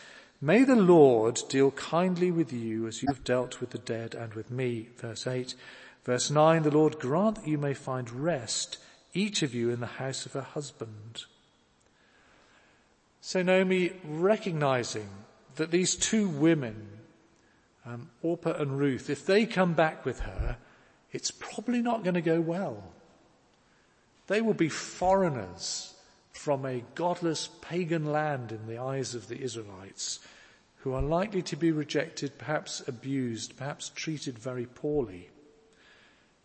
May 0.41 0.63
the 0.63 0.75
Lord 0.75 1.41
deal 1.49 1.71
kindly 1.71 2.31
with 2.31 2.51
you 2.51 2.87
as 2.87 3.01
you 3.01 3.07
have 3.09 3.23
dealt 3.23 3.59
with 3.59 3.71
the 3.71 3.77
dead 3.77 4.15
and 4.15 4.33
with 4.33 4.51
me. 4.51 4.89
Verse 4.97 5.27
8. 5.27 5.55
Verse 6.03 6.29
9, 6.29 6.63
the 6.63 6.71
Lord 6.71 6.99
grant 6.99 7.35
that 7.35 7.47
you 7.47 7.57
may 7.57 7.73
find 7.73 8.11
rest, 8.11 8.77
each 9.13 9.41
of 9.41 9.53
you 9.53 9.69
in 9.69 9.79
the 9.79 9.85
house 9.85 10.25
of 10.25 10.33
her 10.33 10.41
husband. 10.41 11.23
So 13.21 13.41
Naomi 13.41 13.93
recognizing 14.03 15.07
that 15.55 15.71
these 15.71 15.95
two 15.95 16.27
women 16.27 16.87
um, 17.85 18.09
Orpah 18.21 18.53
and 18.53 18.77
Ruth, 18.77 19.09
if 19.09 19.25
they 19.25 19.45
come 19.45 19.73
back 19.73 20.05
with 20.05 20.21
her, 20.21 20.57
it's 21.11 21.31
probably 21.31 21.81
not 21.81 22.03
going 22.03 22.15
to 22.15 22.21
go 22.21 22.41
well. 22.41 22.83
They 24.27 24.41
will 24.41 24.53
be 24.53 24.69
foreigners 24.69 25.93
from 26.31 26.65
a 26.65 26.83
godless 26.95 27.49
pagan 27.61 28.05
land 28.05 28.51
in 28.51 28.67
the 28.67 28.79
eyes 28.79 29.15
of 29.15 29.27
the 29.27 29.39
Israelites 29.39 30.19
who 30.77 30.93
are 30.93 31.01
likely 31.01 31.41
to 31.41 31.55
be 31.55 31.71
rejected, 31.71 32.37
perhaps 32.37 32.81
abused, 32.87 33.55
perhaps 33.55 33.89
treated 33.89 34.37
very 34.37 34.65
poorly. 34.65 35.29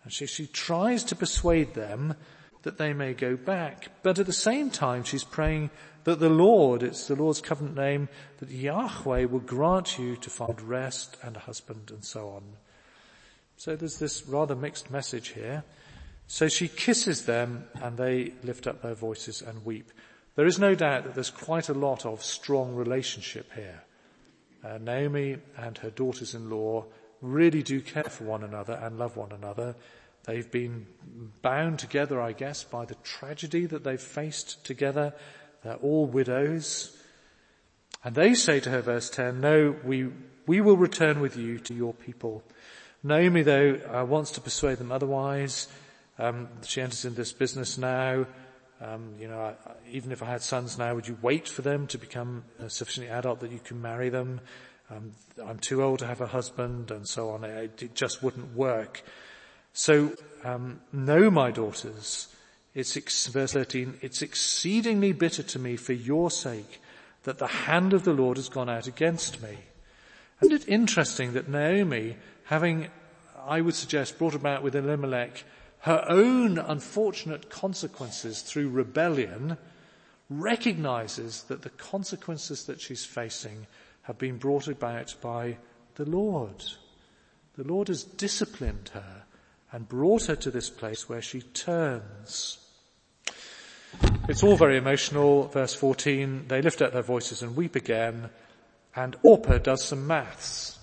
And 0.05 0.13
she 0.13 0.47
tries 0.47 1.03
to 1.05 1.17
persuade 1.17 1.75
them 1.75 2.15
that 2.63 2.79
they 2.79 2.93
may 2.93 3.15
go 3.15 3.37
back, 3.37 3.89
but 4.03 4.19
at 4.19 4.27
the 4.27 4.33
same 4.33 4.71
time 4.71 5.03
she's 5.03 5.25
praying 5.25 5.71
that 6.09 6.21
the 6.21 6.31
Lord, 6.31 6.83
it's 6.83 7.07
the 7.07 7.17
Lord's 7.17 7.43
covenant 7.43 7.77
name, 7.77 8.09
that 8.39 8.49
Yahweh 8.49 9.27
will 9.27 9.41
grant 9.41 9.99
you 9.99 10.17
to 10.17 10.31
find 10.31 10.59
rest 10.63 11.19
and 11.23 11.37
a 11.37 11.41
husband 11.41 11.91
and 11.91 12.03
so 12.03 12.31
on. 12.31 12.45
So 13.59 13.77
there's 13.77 13.99
this 13.99 14.27
rather 14.27 14.57
mixed 14.57 14.91
message 14.91 15.29
here. 15.29 15.65
So 16.27 16.49
she 16.49 16.69
kisses 16.69 17.27
them 17.27 17.65
and 17.83 17.99
they 17.99 18.33
lift 18.43 18.67
up 18.67 18.81
their 18.81 18.95
voices 18.95 19.43
and 19.43 19.67
weep. 19.67 19.93
There 20.35 20.47
is 20.47 20.59
no 20.59 20.75
doubt 20.75 21.05
that 21.05 21.15
there's 21.15 21.29
quite 21.29 21.69
a 21.69 21.75
lot 21.75 22.07
of 22.07 22.25
strong 22.25 22.75
relationship 22.75 23.53
here. 23.55 23.83
Uh, 24.65 24.79
Naomi 24.79 25.37
and 25.59 25.77
her 25.77 25.91
daughters-in-law 25.91 26.87
really 27.21 27.63
do 27.63 27.83
care 27.83 28.05
for 28.05 28.25
one 28.25 28.45
another 28.45 28.81
and 28.83 28.99
love 28.99 29.19
one 29.19 29.33
another. 29.33 29.77
They've 30.25 30.51
been 30.51 30.87
bound 31.43 31.81
together, 31.81 32.19
I 32.19 32.33
guess, 32.33 32.65
by 32.65 32.87
the 32.87 32.97
tragedy 32.97 33.67
that 33.67 33.85
they've 33.85 34.01
faced 34.01 34.65
together 34.65 35.13
they're 35.63 35.75
all 35.77 36.07
widows. 36.07 36.97
And 38.05 38.15
they 38.15 38.35
say 38.35 38.61
to 38.61 38.71
her, 38.71 38.81
verse 38.81 39.11
10, 39.11 39.41
no, 39.41 39.75
we, 39.85 40.09
we 40.47 40.61
will 40.61 40.77
return 40.77 41.21
with 41.21 41.37
you 41.37 41.59
to 41.61 41.75
your 41.75 41.95
people. 41.95 42.43
Naomi, 43.03 43.43
though, 43.43 43.81
uh, 43.93 44.05
wants 44.05 44.33
to 44.33 44.41
persuade 44.41 44.79
them 44.79 44.93
otherwise. 44.93 45.69
Um, 46.19 46.49
she 46.65 46.81
enters 46.81 47.05
in 47.05 47.15
this 47.15 47.33
business 47.33 47.79
now. 47.79 48.27
Um, 48.81 49.15
you 49.19 49.29
know, 49.29 49.41
I, 49.41 49.55
even 49.91 50.13
if 50.13 50.23
I 50.23 50.27
had 50.27 50.43
sons 50.43 50.79
now, 50.79 50.95
would 50.95 51.09
you 51.09 51.19
wait 51.21 51.49
for 51.49 51.63
them 51.63 51.87
to 51.89 51.99
become 51.99 52.45
uh, 52.63 52.69
sufficiently 52.69 53.13
adult 53.13 53.41
that 53.41 53.51
you 53.51 53.59
can 53.59 53.83
marry 53.83 54.09
them? 54.09 54.41
Um, 54.91 55.13
I'm 55.45 55.59
too 55.59 55.83
old 55.83 55.99
to 55.99 56.07
have 56.07 56.21
a 56.21 56.27
husband 56.27 56.91
and 56.91 57.07
so 57.07 57.31
on. 57.31 57.45
It, 57.45 57.83
it 57.83 57.95
just 57.95 58.23
wouldn't 58.23 58.55
work. 58.55 59.03
So, 59.73 60.13
um, 60.45 60.81
no, 60.93 61.31
my 61.31 61.51
daughters, 61.51 62.29
it's, 62.79 63.27
verse 63.27 63.55
13, 63.55 63.99
it's 64.03 64.23
exceedingly 64.23 65.13
bitter 65.13 65.43
to 65.43 65.59
me 65.59 65.75
for 65.75 65.95
your 65.95 66.31
sake 66.31 66.81
that 67.25 67.39
the 67.39 67.49
hand 67.49 67.93
of 67.93 68.05
the 68.05 68.13
Lord 68.13 68.37
has 68.37 68.49
gone 68.49 68.71
out 68.71 68.87
against 68.87 69.43
me. 69.43 69.59
Isn't 70.41 70.63
it 70.63 70.69
interesting 70.69 71.33
that 71.33 71.49
Naomi, 71.49 72.17
having, 72.45 72.87
I 73.45 73.61
would 73.61 73.75
suggest, 73.75 74.17
brought 74.17 74.37
about 74.37 74.63
with 74.63 74.77
Elimelech 74.77 75.43
her 75.81 76.05
own 76.09 76.59
unfortunate 76.59 77.51
consequences 77.51 78.43
through 78.43 78.69
rebellion, 78.69 79.59
recognizes 80.31 81.43
that 81.45 81.63
the 81.63 81.71
consequences 81.71 82.67
that 82.67 82.81
she's 82.81 83.05
facing 83.05 83.67
have 84.03 84.19
been 84.19 84.39
brought 84.39 84.69
about 84.69 85.17
by 85.21 85.57
the 85.97 86.05
Lord. 86.05 86.65
The 87.57 87.65
Lord 87.65 87.89
has 87.89 88.05
disciplined 88.05 88.91
her 88.95 89.25
and 89.73 89.89
brought 89.89 90.27
her 90.27 90.37
to 90.37 90.51
this 90.53 90.71
place 90.71 91.09
where 91.09 91.23
she 91.23 91.41
turns. 91.41 92.59
It's 94.29 94.43
all 94.43 94.57
very 94.57 94.77
emotional. 94.77 95.49
Verse 95.49 95.75
14, 95.75 96.49
they 96.49 96.61
lift 96.61 96.83
up 96.83 96.93
their 96.93 97.01
voices 97.01 97.43
and 97.43 97.57
weep 97.57 97.77
again, 97.77 98.29
and 98.95 99.17
Orpah 99.23 99.57
does 99.57 99.83
some 99.83 100.07
maths. 100.07 100.79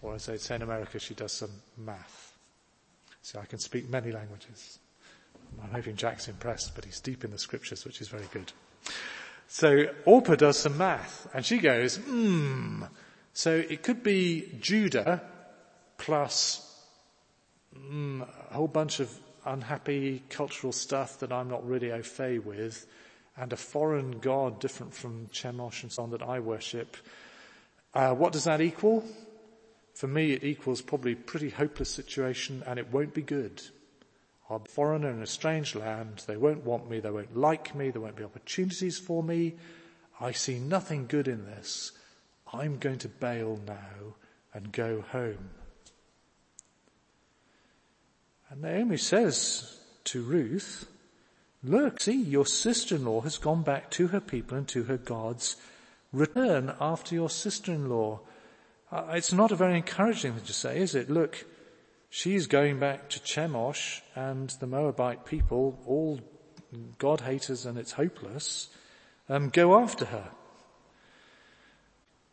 Or 0.00 0.14
as 0.14 0.26
they'd 0.26 0.40
say 0.40 0.54
in 0.54 0.62
America, 0.62 1.00
she 1.00 1.14
does 1.14 1.32
some 1.32 1.50
math. 1.76 2.36
See, 3.22 3.38
I 3.40 3.44
can 3.46 3.58
speak 3.58 3.90
many 3.90 4.12
languages. 4.12 4.78
I'm 5.60 5.72
hoping 5.72 5.96
Jack's 5.96 6.28
impressed, 6.28 6.76
but 6.76 6.84
he's 6.84 7.00
deep 7.00 7.24
in 7.24 7.32
the 7.32 7.38
scriptures, 7.38 7.84
which 7.84 8.00
is 8.00 8.06
very 8.06 8.28
good. 8.32 8.52
So 9.48 9.86
Orpah 10.04 10.36
does 10.36 10.56
some 10.56 10.78
math, 10.78 11.26
and 11.34 11.44
she 11.44 11.58
goes, 11.58 11.96
hmm, 11.96 12.84
So 13.32 13.50
it 13.50 13.82
could 13.82 14.04
be 14.04 14.56
Judah 14.60 15.22
plus 15.98 16.86
mm, 17.76 18.22
a 18.22 18.54
whole 18.54 18.68
bunch 18.68 19.00
of 19.00 19.10
unhappy 19.44 20.22
cultural 20.28 20.72
stuff 20.72 21.18
that 21.20 21.32
I'm 21.32 21.48
not 21.48 21.66
really 21.66 21.92
au 21.92 22.02
fait 22.02 22.38
with, 22.38 22.86
and 23.36 23.52
a 23.52 23.56
foreign 23.56 24.18
god 24.20 24.60
different 24.60 24.94
from 24.94 25.28
Chemosh 25.28 25.82
and 25.82 25.92
so 25.92 26.02
on 26.04 26.10
that 26.10 26.22
I 26.22 26.40
worship. 26.40 26.96
Uh, 27.92 28.14
what 28.14 28.32
does 28.32 28.44
that 28.44 28.60
equal? 28.60 29.04
For 29.94 30.08
me, 30.08 30.32
it 30.32 30.42
equals 30.42 30.82
probably 30.82 31.14
pretty 31.14 31.50
hopeless 31.50 31.90
situation, 31.90 32.62
and 32.66 32.78
it 32.78 32.92
won't 32.92 33.14
be 33.14 33.22
good. 33.22 33.62
I'm 34.50 34.62
a 34.62 34.68
foreigner 34.68 35.10
in 35.10 35.22
a 35.22 35.26
strange 35.26 35.74
land. 35.74 36.24
They 36.26 36.36
won't 36.36 36.64
want 36.64 36.90
me. 36.90 37.00
They 37.00 37.10
won't 37.10 37.36
like 37.36 37.74
me. 37.74 37.90
There 37.90 38.02
won't 38.02 38.16
be 38.16 38.24
opportunities 38.24 38.98
for 38.98 39.22
me. 39.22 39.54
I 40.20 40.32
see 40.32 40.58
nothing 40.58 41.06
good 41.06 41.28
in 41.28 41.46
this. 41.46 41.92
I'm 42.52 42.78
going 42.78 42.98
to 42.98 43.08
bail 43.08 43.58
now 43.66 44.14
and 44.52 44.70
go 44.70 45.00
home. 45.00 45.50
And 48.54 48.62
Naomi 48.62 48.98
says 48.98 49.80
to 50.04 50.22
Ruth, 50.22 50.86
look, 51.64 52.00
see, 52.00 52.22
your 52.22 52.46
sister-in-law 52.46 53.22
has 53.22 53.36
gone 53.36 53.62
back 53.64 53.90
to 53.92 54.06
her 54.08 54.20
people 54.20 54.56
and 54.56 54.68
to 54.68 54.84
her 54.84 54.96
gods. 54.96 55.56
Return 56.12 56.72
after 56.80 57.16
your 57.16 57.28
sister-in-law. 57.30 58.20
Uh, 58.92 59.06
it's 59.14 59.32
not 59.32 59.50
a 59.50 59.56
very 59.56 59.76
encouraging 59.76 60.34
thing 60.34 60.44
to 60.44 60.52
say, 60.52 60.78
is 60.78 60.94
it? 60.94 61.10
Look, 61.10 61.44
she's 62.10 62.46
going 62.46 62.78
back 62.78 63.08
to 63.10 63.18
Chemosh 63.18 64.02
and 64.14 64.50
the 64.60 64.68
Moabite 64.68 65.26
people, 65.26 65.80
all 65.84 66.20
God 66.98 67.22
haters 67.22 67.66
and 67.66 67.76
it's 67.76 67.92
hopeless. 67.92 68.68
Um, 69.28 69.48
go 69.48 69.80
after 69.80 70.04
her. 70.04 70.28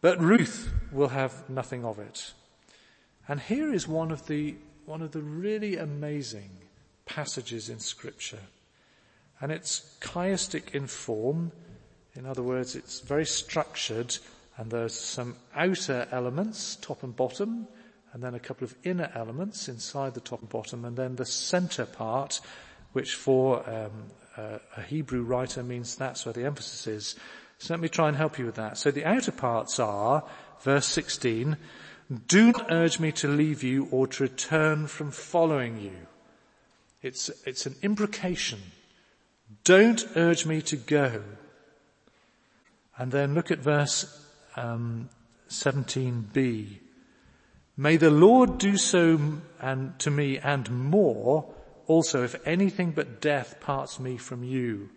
But 0.02 0.22
Ruth 0.22 0.72
will 0.92 1.08
have 1.08 1.50
nothing 1.50 1.84
of 1.84 1.98
it. 1.98 2.34
And 3.28 3.40
here 3.40 3.74
is 3.74 3.88
one 3.88 4.12
of 4.12 4.28
the 4.28 4.56
one 4.86 5.02
of 5.02 5.12
the 5.12 5.22
really 5.22 5.78
amazing 5.78 6.50
passages 7.06 7.70
in 7.70 7.80
scripture. 7.80 8.40
And 9.40 9.52
it's 9.52 9.98
chiastic 10.02 10.76
in 10.76 10.88
form. 10.88 11.52
In 12.16 12.26
other 12.26 12.44
words, 12.44 12.76
it's 12.76 13.00
very 13.00 13.26
structured 13.26 14.18
and 14.58 14.70
there's 14.70 14.94
some 14.94 15.36
outer 15.56 16.08
elements, 16.12 16.76
top 16.76 17.04
and 17.04 17.16
bottom, 17.16 17.68
and 18.14 18.22
then 18.22 18.36
a 18.36 18.40
couple 18.40 18.66
of 18.66 18.76
inner 18.84 19.10
elements 19.16 19.70
inside 19.70 20.14
the 20.14 20.20
top 20.20 20.42
and 20.42 20.50
bottom, 20.50 20.84
and 20.86 20.98
then 20.98 21.16
the 21.16 21.26
center 21.26 21.86
part, 21.86 22.42
which 22.92 23.16
for 23.16 23.68
um, 23.70 23.92
uh, 24.38 24.60
a 24.76 24.82
Hebrew 24.82 25.24
writer 25.24 25.64
means 25.64 25.96
that's 25.96 26.26
where 26.26 26.34
the 26.34 26.46
emphasis 26.46 26.88
is. 26.88 27.16
So 27.58 27.74
let 27.74 27.80
me 27.80 27.90
try 27.90 28.08
and 28.08 28.18
help 28.18 28.38
you 28.38 28.46
with 28.46 28.56
that. 28.56 28.78
So 28.78 28.92
the 28.92 29.06
outer 29.06 29.32
parts 29.32 29.80
are, 29.80 30.24
verse 30.62 30.88
16, 30.88 31.56
do 32.12 32.52
not 32.52 32.72
urge 32.72 33.00
me 33.00 33.12
to 33.14 33.28
leave 33.28 33.64
you 33.64 33.88
or 33.92 34.08
to 34.08 34.24
return 34.24 34.88
from 34.88 35.12
following 35.12 35.80
you. 35.80 35.96
It's, 37.02 37.30
it's 37.46 37.66
an 37.66 37.76
imprecation. 37.82 38.60
Don't 39.64 40.04
urge 40.16 40.46
me 40.46 40.62
to 40.64 40.76
go. 40.76 41.24
And 42.98 43.12
then 43.12 43.34
look 43.34 43.50
at 43.50 43.60
verse 43.60 44.26
um, 44.56 45.10
17b. 45.50 46.80
May 47.78 47.98
the 47.98 48.12
Lord 48.12 48.58
do 48.58 48.78
so 48.78 49.20
and 49.60 49.98
to 50.00 50.12
me 50.12 50.38
and 50.38 50.70
more 50.70 51.54
also 51.88 52.24
if 52.24 52.36
anything 52.46 52.92
but 52.92 53.22
death 53.22 53.60
parts 53.60 54.00
me 54.00 54.18
from 54.18 54.44
you. 54.44 54.90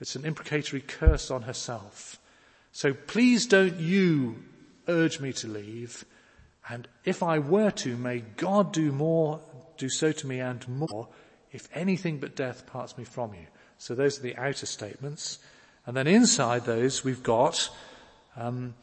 It's 0.00 0.16
an 0.16 0.24
imprecatory 0.24 0.80
curse 0.80 1.30
on 1.30 1.42
herself. 1.42 2.18
So 2.72 2.94
please 2.94 3.46
don't 3.46 3.78
you 3.78 4.42
urge 4.88 5.20
me 5.20 5.32
to 5.34 5.48
leave. 5.48 6.04
And 6.68 6.86
if 7.04 7.22
I 7.22 7.38
were 7.38 7.70
to, 7.70 7.96
may 7.96 8.20
God 8.36 8.72
do 8.72 8.92
more, 8.92 9.40
do 9.76 9.88
so 9.88 10.12
to 10.12 10.26
me 10.26 10.40
and 10.40 10.66
more, 10.68 11.08
if 11.50 11.68
anything 11.74 12.18
but 12.18 12.36
death 12.36 12.66
parts 12.66 12.96
me 12.96 13.04
from 13.04 13.34
you. 13.34 13.46
So 13.78 13.94
those 13.94 14.18
are 14.18 14.22
the 14.22 14.36
outer 14.36 14.66
statements. 14.66 15.38
And 15.86 15.96
then 15.96 16.06
inside 16.06 16.64
those 16.64 17.02
we've 17.02 17.22
got, 17.22 17.68
um, 18.36 18.74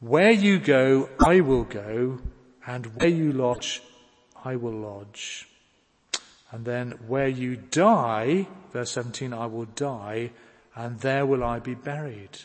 where 0.00 0.32
you 0.32 0.58
go, 0.58 1.08
I 1.24 1.40
will 1.40 1.64
go, 1.64 2.18
and 2.66 2.86
where 2.96 3.08
you 3.08 3.32
lodge, 3.32 3.82
I 4.44 4.56
will 4.56 4.72
lodge. 4.72 5.48
And 6.50 6.64
then 6.64 6.92
where 7.06 7.28
you 7.28 7.56
die, 7.56 8.48
verse 8.72 8.90
17, 8.92 9.32
I 9.32 9.46
will 9.46 9.66
die, 9.66 10.32
and 10.74 10.98
there 11.00 11.24
will 11.26 11.44
I 11.44 11.58
be 11.60 11.74
buried. 11.74 12.38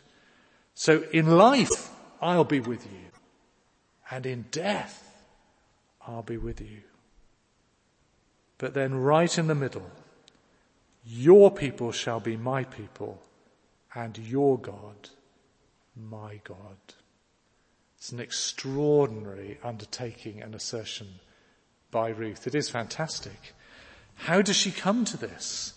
So 0.76 1.04
in 1.12 1.38
life, 1.38 1.90
I'll 2.22 2.44
be 2.44 2.60
with 2.60 2.86
you 2.86 3.13
and 4.10 4.26
in 4.26 4.46
death 4.52 5.14
I'll 6.08 6.24
be 6.24 6.38
with 6.38 6.62
you. 6.62 6.82
But 8.58 8.74
then 8.74 8.96
right 8.96 9.38
in 9.38 9.48
the 9.48 9.56
middle, 9.56 9.90
your 11.06 11.52
people 11.52 11.92
shall 11.92 12.20
be 12.20 12.38
my 12.38 12.64
people 12.64 13.22
and 13.94 14.18
your 14.18 14.58
God, 14.58 15.10
my 15.96 16.40
God. 16.44 16.78
It's 17.98 18.12
an 18.12 18.20
extraordinary 18.20 19.60
undertaking 19.64 20.42
and 20.42 20.56
assertion 20.56 21.08
by 21.92 22.10
Ruth. 22.10 22.48
It 22.48 22.56
is 22.56 22.70
fantastic. 22.70 23.54
How 24.16 24.42
does 24.42 24.56
she 24.56 24.72
come 24.72 25.06
to 25.06 25.18
this? 25.18 25.74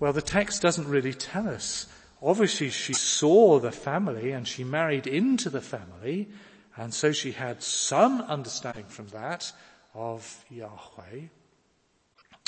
Well, 0.00 0.12
the 0.12 0.22
text 0.22 0.62
doesn't 0.62 0.88
really 0.88 1.12
tell 1.12 1.48
us. 1.48 1.86
Obviously 2.22 2.70
she 2.70 2.94
saw 2.94 3.58
the 3.58 3.72
family 3.72 4.32
and 4.32 4.46
she 4.46 4.64
married 4.64 5.06
into 5.06 5.50
the 5.50 5.60
family 5.60 6.28
and 6.76 6.92
so 6.94 7.12
she 7.12 7.32
had 7.32 7.62
some 7.62 8.22
understanding 8.22 8.86
from 8.86 9.08
that 9.08 9.52
of 9.94 10.44
Yahweh. 10.50 11.26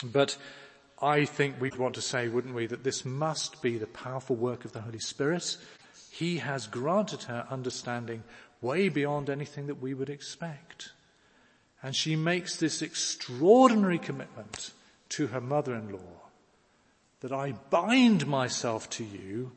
But 0.02 0.36
I 1.00 1.24
think 1.24 1.60
we'd 1.60 1.76
want 1.76 1.94
to 1.96 2.02
say, 2.02 2.28
wouldn't 2.28 2.54
we, 2.54 2.66
that 2.66 2.84
this 2.84 3.04
must 3.04 3.60
be 3.60 3.76
the 3.76 3.86
powerful 3.86 4.36
work 4.36 4.64
of 4.64 4.72
the 4.72 4.80
Holy 4.80 4.98
Spirit. 4.98 5.56
He 6.10 6.38
has 6.38 6.66
granted 6.66 7.24
her 7.24 7.46
understanding 7.50 8.22
way 8.60 8.88
beyond 8.88 9.28
anything 9.28 9.66
that 9.66 9.82
we 9.82 9.92
would 9.92 10.08
expect. 10.08 10.92
And 11.82 11.94
she 11.94 12.16
makes 12.16 12.56
this 12.56 12.80
extraordinary 12.80 13.98
commitment 13.98 14.70
to 15.10 15.26
her 15.26 15.40
mother-in-law 15.40 16.22
that 17.20 17.32
I 17.32 17.52
bind 17.52 18.26
myself 18.26 18.88
to 18.90 19.04
you 19.04 19.52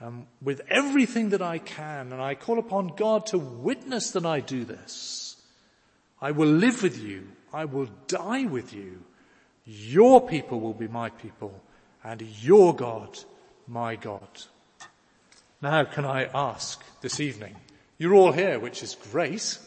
um, 0.00 0.26
with 0.40 0.60
everything 0.68 1.30
that 1.30 1.42
I 1.42 1.58
can, 1.58 2.12
and 2.12 2.22
I 2.22 2.34
call 2.34 2.58
upon 2.58 2.94
God 2.96 3.26
to 3.26 3.38
witness 3.38 4.12
that 4.12 4.24
I 4.24 4.40
do 4.40 4.64
this. 4.64 5.36
I 6.20 6.30
will 6.30 6.48
live 6.48 6.82
with 6.82 7.02
you. 7.02 7.28
I 7.52 7.64
will 7.64 7.88
die 8.06 8.44
with 8.44 8.72
you. 8.72 9.02
Your 9.64 10.26
people 10.26 10.60
will 10.60 10.74
be 10.74 10.88
my 10.88 11.10
people, 11.10 11.60
and 12.04 12.22
your 12.22 12.74
God, 12.74 13.18
my 13.66 13.96
God. 13.96 14.28
Now 15.60 15.84
can 15.84 16.04
I 16.04 16.24
ask 16.24 16.82
this 17.00 17.18
evening, 17.20 17.56
you're 17.98 18.14
all 18.14 18.32
here, 18.32 18.60
which 18.60 18.82
is 18.82 18.96
great, 19.10 19.58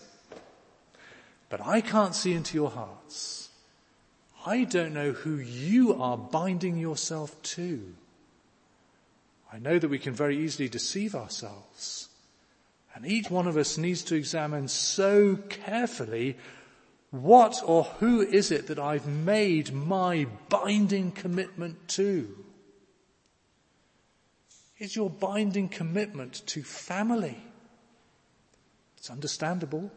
but 1.50 1.60
I 1.66 1.82
can't 1.82 2.16
see 2.16 2.34
into 2.34 2.56
your 2.56 2.70
hearts. 2.70 3.50
I 4.46 4.64
don't 4.64 4.94
know 4.94 5.12
who 5.12 5.36
you 5.36 6.02
are 6.02 6.18
binding 6.18 6.78
yourself 6.78 7.40
to. 7.44 7.94
I 9.52 9.60
know 9.60 9.78
that 9.78 9.90
we 9.90 10.00
can 10.00 10.14
very 10.14 10.38
easily 10.38 10.70
deceive 10.70 11.14
ourselves. 11.14 12.10
And 12.96 13.06
each 13.06 13.30
one 13.30 13.48
of 13.48 13.58
us 13.58 13.78
needs 13.78 14.04
to 14.04 14.16
examine 14.16 14.68
so 14.68 15.38
carefully 15.50 16.38
what 17.12 17.62
or 17.66 17.84
who 17.84 18.22
is 18.22 18.52
it 18.52 18.68
that 18.68 18.80
I've 18.80 19.06
made 19.06 19.74
my 19.74 20.28
binding 20.48 21.12
commitment 21.12 21.90
to? 21.90 22.38
Is 24.78 24.96
your 24.96 25.10
binding 25.10 25.68
commitment 25.68 26.42
to 26.48 26.64
family? 26.64 27.38
It's 28.98 29.10
understandable. 29.10 29.92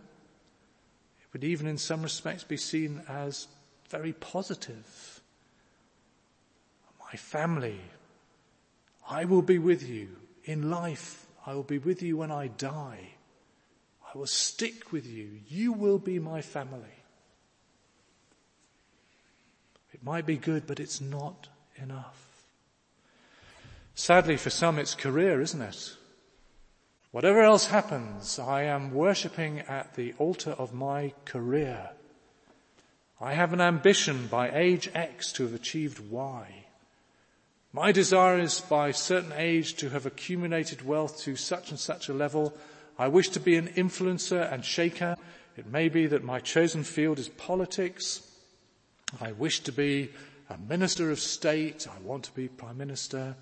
It 1.21 1.33
would 1.33 1.45
even 1.45 1.69
in 1.69 1.79
some 1.79 2.03
respects 2.03 2.43
be 2.43 2.57
seen 2.57 3.01
as 3.09 3.47
very 3.89 4.13
positive. 4.13 5.21
My 7.01 7.17
family, 7.17 7.81
I 9.09 9.25
will 9.25 9.43
be 9.43 9.59
with 9.59 9.89
you 9.89 10.09
in 10.45 10.71
life. 10.71 11.27
I 11.47 11.55
will 11.55 11.63
be 11.63 11.79
with 11.79 12.03
you 12.03 12.17
when 12.17 12.31
I 12.31 12.49
die. 12.49 13.11
I 14.15 14.19
will 14.19 14.27
stick 14.27 14.93
with 14.93 15.07
you. 15.07 15.41
You 15.49 15.73
will 15.73 15.99
be 15.99 16.19
my 16.19 16.41
family. 16.41 17.03
It 19.93 20.03
might 20.03 20.27
be 20.27 20.37
good, 20.37 20.67
but 20.67 20.81
it's 20.81 21.01
not 21.01 21.49
enough. 21.77 22.25
Sadly 23.95 24.37
for 24.37 24.51
some 24.51 24.79
it's 24.79 24.95
career, 24.95 25.41
isn't 25.41 25.61
it? 25.61 25.97
Whatever 27.13 27.43
else 27.43 27.67
happens, 27.67 28.41
I 28.41 28.65
am 28.65 28.93
worshipping 28.93 29.61
at 29.61 29.95
the 29.95 30.15
altar 30.19 30.51
of 30.51 30.75
my 30.75 31.13
career. 31.25 31.91
I 33.21 33.35
have 33.35 33.53
an 33.53 33.61
ambition 33.61 34.27
by 34.27 34.51
age 34.51 34.91
X 34.95 35.31
to 35.35 35.45
have 35.45 35.55
achieved 35.55 36.01
Y. 36.11 36.64
My 37.75 37.91
desire 37.91 38.39
is 38.39 38.61
by 38.61 38.93
certain 38.93 39.33
age 39.33 39.75
to 39.79 39.89
have 39.89 40.07
accumulated 40.07 40.87
wealth 40.87 41.19
to 41.23 41.35
such 41.35 41.71
and 41.71 41.79
such 41.79 42.09
a 42.09 42.15
level. 42.15 42.55
I 42.97 43.09
wish 43.09 43.31
to 43.31 43.41
be 43.41 43.57
an 43.57 43.67
influencer 43.67 44.53
and 44.53 44.65
shaker. 44.65 45.17
It 45.57 45.67
may 45.67 45.89
be 45.89 46.07
that 46.07 46.23
my 46.23 46.39
chosen 46.39 46.85
field 46.85 47.19
is 47.19 47.29
politics. 47.29 48.23
I 49.21 49.33
wish 49.33 49.59
to 49.65 49.73
be 49.73 50.11
a 50.49 50.57
minister 50.57 51.11
of 51.11 51.19
state. 51.19 51.89
I 51.89 52.01
want 52.07 52.23
to 52.27 52.33
be 52.33 52.47
prime 52.47 52.79
minister. 52.79 53.35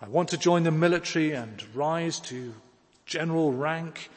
I 0.00 0.06
want 0.06 0.28
to 0.28 0.38
join 0.38 0.62
the 0.62 0.70
military 0.70 1.32
and 1.32 1.60
rise 1.74 2.20
to 2.20 2.54
general 3.04 3.52
rank. 3.52 4.10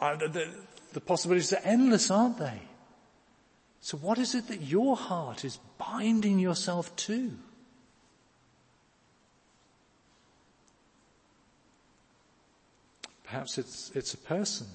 I, 0.00 0.14
the, 0.14 0.54
the 0.92 1.00
possibilities 1.00 1.52
are 1.52 1.60
endless, 1.64 2.12
aren't 2.12 2.38
they? 2.38 2.60
So 3.80 3.96
what 3.96 4.18
is 4.18 4.36
it 4.36 4.46
that 4.46 4.60
your 4.60 4.94
heart 4.94 5.44
is 5.44 5.58
binding 5.78 6.38
yourself 6.38 6.94
to? 6.94 7.32
Perhaps 13.34 13.58
it's, 13.58 13.90
it's 13.96 14.14
a 14.14 14.18
person. 14.18 14.68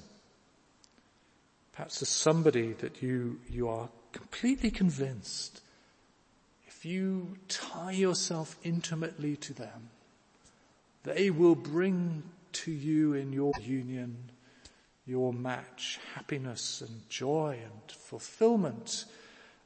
Perhaps 1.72 2.02
it's 2.02 2.12
somebody 2.12 2.74
that 2.74 3.02
you, 3.02 3.40
you 3.50 3.70
are 3.70 3.88
completely 4.12 4.70
convinced 4.70 5.62
if 6.68 6.84
you 6.84 7.38
tie 7.48 7.94
yourself 7.94 8.58
intimately 8.62 9.38
to 9.38 9.54
them, 9.54 9.92
they 11.04 11.30
will 11.30 11.56
bring 11.56 12.24
to 12.52 12.72
you 12.72 13.14
in 13.14 13.32
your 13.32 13.54
union 13.62 14.18
your 15.06 15.32
match, 15.32 15.98
happiness 16.14 16.82
and 16.82 17.08
joy 17.08 17.58
and 17.64 17.92
fulfillment. 17.94 19.06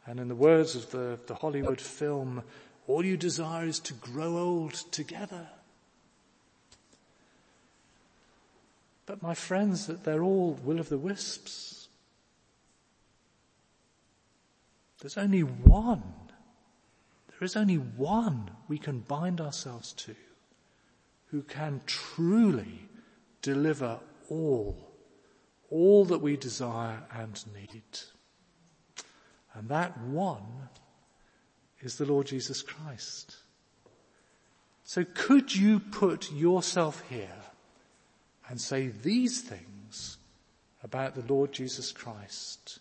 And 0.06 0.20
in 0.20 0.28
the 0.28 0.36
words 0.36 0.76
of 0.76 0.92
the, 0.92 1.18
the 1.26 1.34
Hollywood 1.34 1.82
film, 1.82 2.44
all 2.86 3.04
you 3.04 3.18
desire 3.18 3.66
is 3.66 3.80
to 3.80 3.96
grow 3.96 4.38
old 4.38 4.74
together. 4.92 5.48
But 9.06 9.22
my 9.22 9.34
friends, 9.34 9.88
that 9.88 10.04
they're 10.04 10.24
all 10.24 10.58
will 10.64 10.80
of 10.80 10.90
the 10.90 10.98
wisps. 10.98 11.88
There's 15.02 15.18
only 15.18 15.42
one. 15.42 16.04
There 17.28 17.46
is 17.46 17.58
only 17.58 17.76
one 17.76 18.52
we 18.68 18.78
can 18.78 19.00
bind 19.00 19.42
ourselves 19.42 19.92
to 19.94 20.16
who 21.28 21.42
can 21.42 21.82
truly 21.86 22.88
deliver 23.42 24.00
all 24.30 24.94
all 25.74 26.06
that 26.06 26.22
we 26.22 26.38
desire 26.38 27.02
and 27.12 27.44
need. 27.56 27.82
And 29.56 29.70
that 29.70 30.00
one 30.02 30.70
is 31.82 31.98
the 31.98 32.06
Lord 32.06 32.28
Jesus 32.28 32.62
Christ. 32.62 33.38
So 34.84 35.04
could 35.04 35.56
you 35.56 35.80
put 35.80 36.32
yourself 36.32 37.04
here 37.10 37.43
and 38.54 38.62
say 38.62 38.90
these 38.90 39.42
things 39.42 40.18
about 40.84 41.16
the 41.16 41.24
Lord 41.34 41.52
Jesus 41.52 41.92
Christ? 41.92 42.78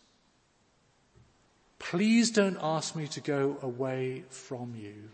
Please 1.79 2.31
don't 2.31 2.59
ask 2.61 2.95
me 2.95 3.07
to 3.07 3.23
go 3.23 3.57
away 3.63 4.25
from 4.29 4.75
you. 4.77 5.09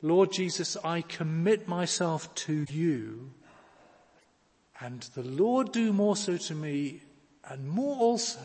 Lord 0.00 0.32
Jesus, 0.32 0.74
I 0.82 1.02
commit 1.02 1.68
myself 1.68 2.34
to 2.46 2.64
you 2.70 3.32
and 4.80 5.02
the 5.14 5.24
Lord 5.24 5.70
do 5.70 5.92
more 5.92 6.16
so 6.16 6.38
to 6.38 6.54
me 6.54 7.02
and 7.44 7.68
more 7.68 7.98
also 7.98 8.40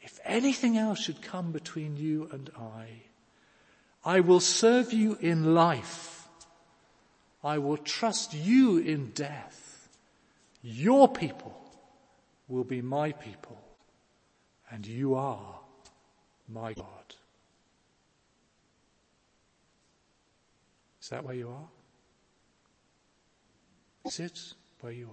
if 0.00 0.20
anything 0.24 0.76
else 0.76 1.00
should 1.00 1.20
come 1.20 1.50
between 1.50 1.96
you 1.96 2.28
and 2.30 2.48
I. 2.56 2.86
I 4.04 4.20
will 4.20 4.38
serve 4.38 4.92
you 4.92 5.18
in 5.20 5.52
life. 5.56 6.17
I 7.42 7.58
will 7.58 7.76
trust 7.76 8.34
you 8.34 8.78
in 8.78 9.10
death. 9.10 9.88
Your 10.62 11.08
people 11.08 11.54
will 12.48 12.64
be 12.64 12.82
my 12.82 13.12
people 13.12 13.60
and 14.70 14.86
you 14.86 15.14
are 15.14 15.60
my 16.48 16.72
God. 16.74 16.86
Is 21.00 21.08
that 21.10 21.24
where 21.24 21.34
you 21.34 21.48
are? 21.48 21.68
Is 24.04 24.20
it? 24.20 24.54
where 24.80 24.92
you 24.92 25.10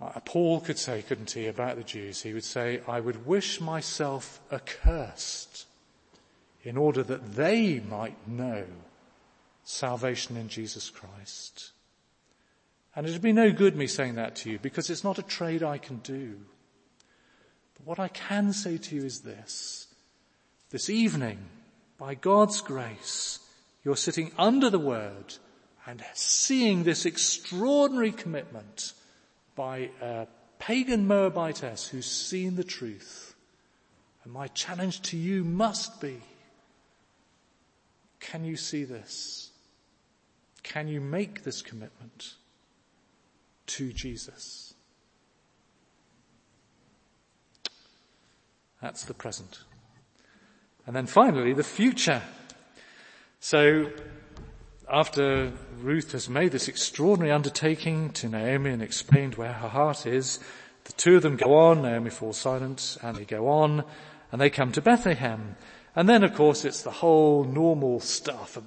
are. 0.00 0.08
Uh, 0.08 0.20
Paul 0.20 0.60
could 0.60 0.78
say, 0.78 1.02
couldn't 1.02 1.30
he, 1.30 1.46
about 1.46 1.76
the 1.76 1.82
Jews? 1.82 2.22
He 2.22 2.34
would 2.34 2.44
say, 2.44 2.80
I 2.86 3.00
would 3.00 3.26
wish 3.26 3.60
myself 3.60 4.40
accursed 4.52 5.65
in 6.66 6.76
order 6.76 7.04
that 7.04 7.36
they 7.36 7.78
might 7.78 8.26
know 8.26 8.64
salvation 9.62 10.36
in 10.36 10.48
Jesus 10.48 10.90
Christ. 10.90 11.70
And 12.96 13.06
it'd 13.06 13.22
be 13.22 13.32
no 13.32 13.52
good 13.52 13.76
me 13.76 13.86
saying 13.86 14.16
that 14.16 14.34
to 14.36 14.50
you 14.50 14.58
because 14.58 14.90
it's 14.90 15.04
not 15.04 15.20
a 15.20 15.22
trade 15.22 15.62
I 15.62 15.78
can 15.78 15.98
do. 15.98 16.34
But 17.76 17.86
what 17.86 18.00
I 18.00 18.08
can 18.08 18.52
say 18.52 18.78
to 18.78 18.96
you 18.96 19.04
is 19.04 19.20
this. 19.20 19.86
This 20.70 20.90
evening, 20.90 21.38
by 21.98 22.16
God's 22.16 22.60
grace, 22.60 23.38
you're 23.84 23.94
sitting 23.96 24.32
under 24.36 24.68
the 24.68 24.80
word 24.80 25.34
and 25.86 26.02
seeing 26.14 26.82
this 26.82 27.06
extraordinary 27.06 28.10
commitment 28.10 28.92
by 29.54 29.90
a 30.02 30.26
pagan 30.58 31.06
Moabitess 31.06 31.86
who's 31.86 32.10
seen 32.10 32.56
the 32.56 32.64
truth. 32.64 33.36
And 34.24 34.32
my 34.32 34.48
challenge 34.48 35.02
to 35.02 35.16
you 35.16 35.44
must 35.44 36.00
be, 36.00 36.20
can 38.26 38.44
you 38.44 38.56
see 38.56 38.82
this? 38.82 39.50
Can 40.64 40.88
you 40.88 41.00
make 41.00 41.44
this 41.44 41.62
commitment 41.62 42.34
to 43.66 43.92
Jesus? 43.92 44.74
That's 48.82 49.04
the 49.04 49.14
present. 49.14 49.60
And 50.86 50.96
then 50.96 51.06
finally, 51.06 51.52
the 51.52 51.62
future. 51.62 52.22
So 53.38 53.90
after 54.90 55.52
Ruth 55.78 56.10
has 56.10 56.28
made 56.28 56.50
this 56.50 56.66
extraordinary 56.66 57.30
undertaking 57.32 58.10
to 58.14 58.28
Naomi 58.28 58.70
and 58.70 58.82
explained 58.82 59.36
where 59.36 59.52
her 59.52 59.68
heart 59.68 60.04
is, 60.04 60.40
the 60.84 60.92
two 60.92 61.16
of 61.16 61.22
them 61.22 61.36
go 61.36 61.54
on, 61.54 61.82
Naomi 61.82 62.10
falls 62.10 62.38
silent, 62.38 62.98
and 63.02 63.16
they 63.16 63.24
go 63.24 63.48
on, 63.48 63.84
and 64.32 64.40
they 64.40 64.50
come 64.50 64.72
to 64.72 64.82
Bethlehem. 64.82 65.56
And 65.96 66.08
then 66.08 66.22
of 66.22 66.34
course 66.34 66.64
it's 66.64 66.82
the 66.82 66.90
whole 66.90 67.42
normal 67.42 68.00
stuff 68.00 68.58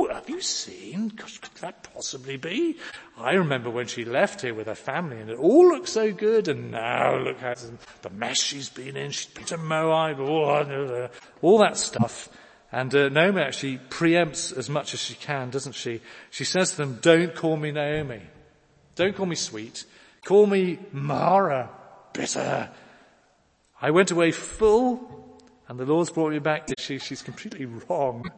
Ooh, 0.00 0.08
have 0.10 0.28
you 0.28 0.40
seen? 0.40 1.08
Gosh, 1.08 1.38
could 1.38 1.54
that 1.60 1.88
possibly 1.94 2.36
be? 2.36 2.76
I 3.16 3.34
remember 3.34 3.70
when 3.70 3.86
she 3.86 4.04
left 4.04 4.40
here 4.40 4.54
with 4.54 4.66
her 4.66 4.74
family 4.74 5.20
and 5.20 5.30
it 5.30 5.38
all 5.38 5.68
looked 5.68 5.88
so 5.88 6.12
good 6.12 6.48
and 6.48 6.70
now 6.70 7.16
look 7.16 7.42
at 7.42 7.62
the 8.02 8.10
mess 8.10 8.42
she's 8.42 8.68
been 8.68 8.96
in. 8.96 9.10
She's 9.10 9.26
been 9.26 9.44
to 9.46 9.58
Moab, 9.58 10.20
all 10.20 11.58
that 11.58 11.76
stuff. 11.76 12.28
And 12.72 12.94
uh, 12.94 13.08
Naomi 13.08 13.42
actually 13.42 13.78
preempts 13.78 14.56
as 14.56 14.70
much 14.70 14.94
as 14.94 15.00
she 15.00 15.14
can, 15.14 15.50
doesn't 15.50 15.74
she? 15.74 16.00
She 16.30 16.44
says 16.44 16.70
to 16.72 16.76
them, 16.78 16.98
don't 17.02 17.34
call 17.34 17.56
me 17.56 17.72
Naomi. 17.72 18.22
Don't 18.94 19.16
call 19.16 19.26
me 19.26 19.36
sweet. 19.36 19.84
Call 20.24 20.46
me 20.46 20.78
Mara, 20.92 21.68
bitter. 22.12 22.70
I 23.82 23.90
went 23.90 24.10
away 24.10 24.30
full 24.30 25.29
and 25.70 25.78
the 25.78 25.84
Lord's 25.84 26.10
brought 26.10 26.32
me 26.32 26.40
back. 26.40 26.68
She, 26.78 26.98
she's 26.98 27.22
completely 27.22 27.64
wrong. 27.88 28.28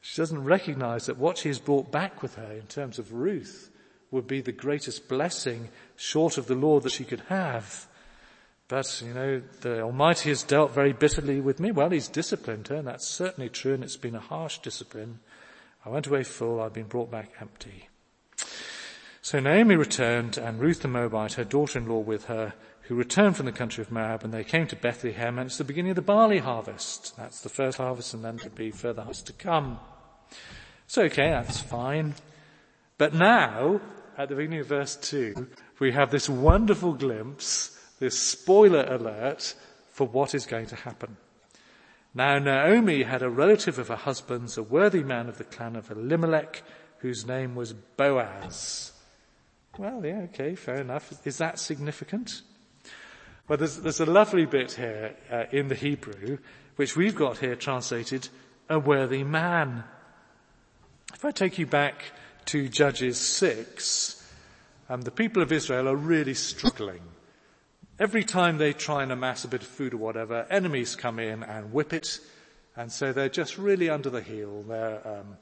She 0.00 0.22
doesn't 0.22 0.42
recognize 0.42 1.04
that 1.04 1.18
what 1.18 1.36
she 1.36 1.48
has 1.48 1.58
brought 1.58 1.92
back 1.92 2.22
with 2.22 2.36
her 2.36 2.52
in 2.52 2.62
terms 2.62 2.98
of 2.98 3.12
Ruth 3.12 3.70
would 4.10 4.26
be 4.26 4.40
the 4.40 4.50
greatest 4.50 5.06
blessing 5.06 5.68
short 5.96 6.38
of 6.38 6.46
the 6.46 6.54
Lord 6.54 6.84
that 6.84 6.92
she 6.92 7.04
could 7.04 7.20
have. 7.28 7.86
But, 8.68 9.02
you 9.04 9.12
know, 9.12 9.42
the 9.60 9.82
Almighty 9.82 10.30
has 10.30 10.42
dealt 10.42 10.70
very 10.70 10.94
bitterly 10.94 11.42
with 11.42 11.60
me. 11.60 11.72
Well, 11.72 11.90
He's 11.90 12.08
disciplined 12.08 12.68
her, 12.68 12.76
and 12.76 12.88
that's 12.88 13.06
certainly 13.06 13.50
true, 13.50 13.74
and 13.74 13.84
it's 13.84 13.98
been 13.98 14.14
a 14.14 14.20
harsh 14.20 14.60
discipline. 14.60 15.20
I 15.84 15.90
went 15.90 16.06
away 16.06 16.22
full, 16.22 16.62
I've 16.62 16.72
been 16.72 16.86
brought 16.86 17.10
back 17.10 17.32
empty. 17.38 17.90
So 19.20 19.40
Naomi 19.40 19.76
returned, 19.76 20.38
and 20.38 20.58
Ruth 20.58 20.80
the 20.80 20.88
Moabite, 20.88 21.34
her 21.34 21.44
daughter-in-law 21.44 21.98
with 21.98 22.24
her, 22.24 22.54
who 22.90 22.96
returned 22.96 23.36
from 23.36 23.46
the 23.46 23.52
country 23.52 23.82
of 23.82 23.92
Moab, 23.92 24.24
and 24.24 24.34
they 24.34 24.42
came 24.42 24.66
to 24.66 24.74
Bethlehem, 24.74 25.38
and 25.38 25.46
it's 25.46 25.58
the 25.58 25.62
beginning 25.62 25.90
of 25.90 25.94
the 25.96 26.02
barley 26.02 26.38
harvest. 26.38 27.16
That's 27.16 27.40
the 27.40 27.48
first 27.48 27.78
harvest, 27.78 28.14
and 28.14 28.24
then 28.24 28.34
there'll 28.34 28.50
be 28.50 28.72
further 28.72 29.02
harvest 29.02 29.28
to 29.28 29.32
come. 29.32 29.78
So 30.88 31.02
okay, 31.02 31.30
that's 31.30 31.60
fine. 31.60 32.16
But 32.98 33.14
now, 33.14 33.80
at 34.18 34.28
the 34.28 34.34
beginning 34.34 34.58
of 34.58 34.66
verse 34.66 34.96
2, 34.96 35.50
we 35.78 35.92
have 35.92 36.10
this 36.10 36.28
wonderful 36.28 36.94
glimpse 36.94 37.78
this 38.00 38.18
spoiler 38.18 38.82
alert 38.82 39.54
for 39.92 40.08
what 40.08 40.34
is 40.34 40.44
going 40.44 40.66
to 40.66 40.74
happen. 40.74 41.16
Now 42.12 42.40
Naomi 42.40 43.04
had 43.04 43.22
a 43.22 43.30
relative 43.30 43.78
of 43.78 43.86
her 43.86 43.94
husband's, 43.94 44.58
a 44.58 44.64
worthy 44.64 45.04
man 45.04 45.28
of 45.28 45.38
the 45.38 45.44
clan 45.44 45.76
of 45.76 45.92
Elimelech, 45.92 46.64
whose 46.98 47.24
name 47.24 47.54
was 47.54 47.72
Boaz. 47.72 48.90
Well, 49.78 50.04
yeah, 50.04 50.22
okay, 50.22 50.56
fair 50.56 50.80
enough. 50.80 51.24
Is 51.24 51.38
that 51.38 51.60
significant? 51.60 52.42
Well, 53.50 53.56
there's, 53.56 53.78
there's 53.78 53.98
a 53.98 54.06
lovely 54.06 54.46
bit 54.46 54.70
here 54.70 55.16
uh, 55.28 55.46
in 55.50 55.66
the 55.66 55.74
Hebrew, 55.74 56.38
which 56.76 56.94
we've 56.94 57.16
got 57.16 57.38
here 57.38 57.56
translated, 57.56 58.28
a 58.68 58.78
worthy 58.78 59.24
man. 59.24 59.82
If 61.12 61.24
I 61.24 61.32
take 61.32 61.58
you 61.58 61.66
back 61.66 62.12
to 62.44 62.68
Judges 62.68 63.18
6, 63.18 64.24
um, 64.88 65.00
the 65.00 65.10
people 65.10 65.42
of 65.42 65.50
Israel 65.50 65.88
are 65.88 65.96
really 65.96 66.34
struggling. 66.34 67.00
Every 67.98 68.22
time 68.22 68.58
they 68.58 68.72
try 68.72 69.02
and 69.02 69.10
amass 69.10 69.42
a 69.42 69.48
bit 69.48 69.62
of 69.62 69.66
food 69.66 69.94
or 69.94 69.96
whatever, 69.96 70.46
enemies 70.48 70.94
come 70.94 71.18
in 71.18 71.42
and 71.42 71.72
whip 71.72 71.92
it, 71.92 72.20
and 72.76 72.92
so 72.92 73.12
they're 73.12 73.28
just 73.28 73.58
really 73.58 73.90
under 73.90 74.10
the 74.10 74.22
heel. 74.22 74.62
They're, 74.62 75.04
um, 75.04 75.36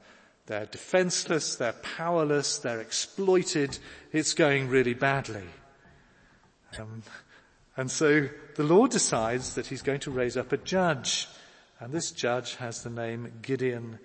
they're 0.47 0.65
defenseless, 0.65 1.57
they're 1.57 1.73
powerless, 1.73 2.57
they're 2.57 2.81
exploited. 2.81 3.77
It's 4.11 4.33
going 4.33 4.67
really 4.67 4.95
badly. 4.95 5.45
Um, 6.79 7.03
and 7.79 7.89
so 7.89 8.27
the 8.55 8.63
Lord 8.65 8.91
decides 8.91 9.55
that 9.55 9.67
he's 9.67 9.81
going 9.81 10.01
to 10.01 10.11
raise 10.11 10.35
up 10.35 10.51
a 10.51 10.57
judge. 10.57 11.29
And 11.79 11.93
this 11.93 12.11
judge 12.11 12.55
has 12.55 12.83
the 12.83 12.89
name 12.89 13.31
Gideon. 13.41 13.99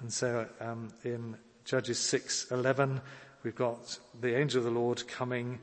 And 0.00 0.12
so 0.12 0.46
um, 0.60 0.90
in 1.04 1.38
Judges 1.64 1.96
6:11, 2.00 3.00
we've 3.42 3.54
got 3.54 3.98
the 4.20 4.36
angel 4.38 4.58
of 4.58 4.64
the 4.64 4.78
Lord 4.78 5.08
coming, 5.08 5.58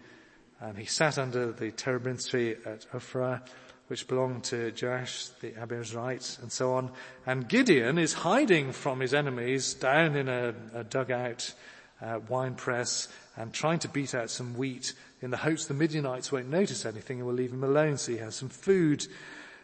and 0.60 0.76
he 0.76 0.86
sat 0.86 1.20
under 1.20 1.52
the 1.52 1.70
terebinth 1.70 2.28
tree 2.28 2.56
at 2.66 2.92
Ophrah, 2.94 3.48
which 3.90 4.08
belonged 4.08 4.46
to 4.46 4.74
Joash 4.82 5.28
the 5.40 5.52
Abiezrite, 5.52 6.42
and 6.42 6.52
so 6.52 6.74
on. 6.74 6.90
And 7.28 7.48
Gideon 7.48 8.00
is 8.00 8.14
hiding 8.14 8.72
from 8.72 9.02
his 9.02 9.14
enemies 9.14 9.76
down 9.76 10.16
in 10.16 10.30
a, 10.30 10.56
a 10.74 10.84
dugout 10.84 11.54
uh, 12.02 12.20
wine 12.28 12.56
press 12.56 13.08
and 13.38 13.54
trying 13.54 13.80
to 13.80 13.88
beat 13.88 14.16
out 14.16 14.30
some 14.30 14.56
wheat 14.56 14.94
in 15.22 15.32
the 15.32 15.38
hopes 15.38 15.66
the 15.66 15.74
Midianites 15.74 16.32
won't 16.32 16.50
notice 16.50 16.86
anything 16.86 17.20
and 17.20 17.28
will 17.28 17.34
leave 17.34 17.54
him 17.54 17.64
alone 17.64 17.98
so 17.98 18.12
he 18.12 18.18
has 18.18 18.36
some 18.36 18.50
food. 18.50 19.06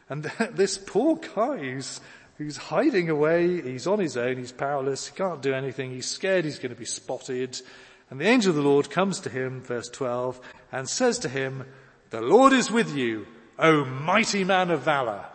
And 0.10 0.24
this 0.52 0.78
poor 0.78 1.18
guy 1.18 1.58
who's 1.58 2.00
who's 2.38 2.58
hiding 2.58 3.10
away. 3.10 3.62
He's 3.62 3.88
on 3.88 4.00
his 4.00 4.16
own. 4.16 4.38
He's 4.38 4.52
powerless. 4.52 5.08
He 5.08 5.16
can't 5.16 5.42
do 5.42 5.54
anything. 5.54 5.92
He's 5.92 6.06
scared 6.06 6.46
he's 6.46 6.60
going 6.60 6.74
to 6.74 6.80
be 6.80 6.86
spotted. 6.86 7.60
And 8.10 8.22
the 8.22 8.28
angel 8.28 8.52
of 8.52 8.56
the 8.56 8.62
Lord 8.62 8.90
comes 8.90 9.20
to 9.22 9.30
him, 9.30 9.62
verse 9.62 9.90
12, 9.90 10.40
and 10.72 10.88
says 10.88 11.20
to 11.20 11.30
him, 11.30 11.66
the 12.10 12.22
Lord 12.22 12.54
is 12.54 12.72
with 12.72 12.96
you, 12.96 13.28
O 13.60 13.84
mighty 13.84 14.46
man 14.46 14.72
of 14.72 14.82
valor. 14.82 15.26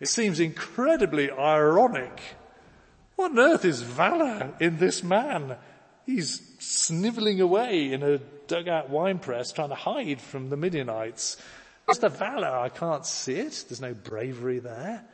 It 0.00 0.08
seems 0.08 0.38
incredibly 0.38 1.30
ironic. 1.30 2.20
What 3.16 3.32
on 3.32 3.38
earth 3.38 3.64
is 3.64 3.82
valor 3.82 4.54
in 4.60 4.78
this 4.78 5.02
man? 5.02 5.56
He's 6.04 6.42
sniveling 6.58 7.40
away 7.40 7.92
in 7.92 8.02
a 8.02 8.18
dugout 8.46 8.90
wine 8.90 9.18
press 9.18 9.52
trying 9.52 9.70
to 9.70 9.74
hide 9.74 10.20
from 10.20 10.50
the 10.50 10.56
Midianites. 10.56 11.36
What's 11.84 12.00
the 12.00 12.08
valor? 12.08 12.48
I 12.48 12.68
can't 12.68 13.06
see 13.06 13.34
it. 13.34 13.64
There's 13.68 13.80
no 13.80 13.94
bravery 13.94 14.58
there. 14.58 15.04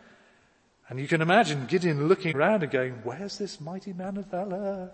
And 0.89 0.99
you 0.99 1.07
can 1.07 1.21
imagine 1.21 1.67
Gideon 1.67 2.09
looking 2.09 2.37
around 2.37 2.63
and 2.63 2.73
going, 2.73 2.95
where's 3.05 3.39
this 3.39 3.61
mighty 3.61 3.93
man 3.93 4.17
of 4.17 4.27
valor? 4.27 4.91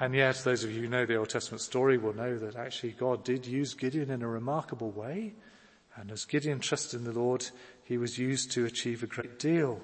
And 0.00 0.14
yet, 0.14 0.42
those 0.42 0.64
of 0.64 0.72
you 0.72 0.82
who 0.82 0.88
know 0.88 1.06
the 1.06 1.16
Old 1.16 1.28
Testament 1.28 1.60
story 1.60 1.96
will 1.96 2.14
know 2.14 2.36
that 2.38 2.56
actually 2.56 2.92
God 2.92 3.22
did 3.22 3.46
use 3.46 3.74
Gideon 3.74 4.10
in 4.10 4.22
a 4.22 4.28
remarkable 4.28 4.90
way. 4.90 5.34
And 5.94 6.10
as 6.10 6.24
Gideon 6.24 6.58
trusted 6.58 7.00
in 7.00 7.04
the 7.04 7.12
Lord, 7.12 7.46
he 7.84 7.98
was 7.98 8.18
used 8.18 8.50
to 8.52 8.64
achieve 8.64 9.04
a 9.04 9.06
great 9.06 9.38
deal. 9.38 9.80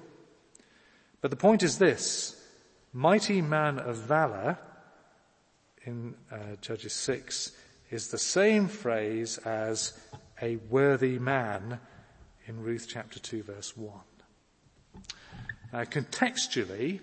But 1.21 1.31
the 1.31 1.37
point 1.37 1.63
is 1.63 1.77
this, 1.77 2.41
mighty 2.93 3.41
man 3.41 3.79
of 3.79 3.97
valor 3.97 4.57
in 5.83 6.15
uh, 6.31 6.55
Judges 6.61 6.93
6 6.93 7.51
is 7.89 8.07
the 8.07 8.17
same 8.17 8.67
phrase 8.67 9.37
as 9.39 9.93
a 10.41 10.57
worthy 10.69 11.19
man 11.19 11.79
in 12.45 12.63
Ruth 12.63 12.87
chapter 12.87 13.19
2 13.19 13.43
verse 13.43 13.75
1. 13.75 13.93
Now, 15.73 15.83
contextually, 15.83 16.99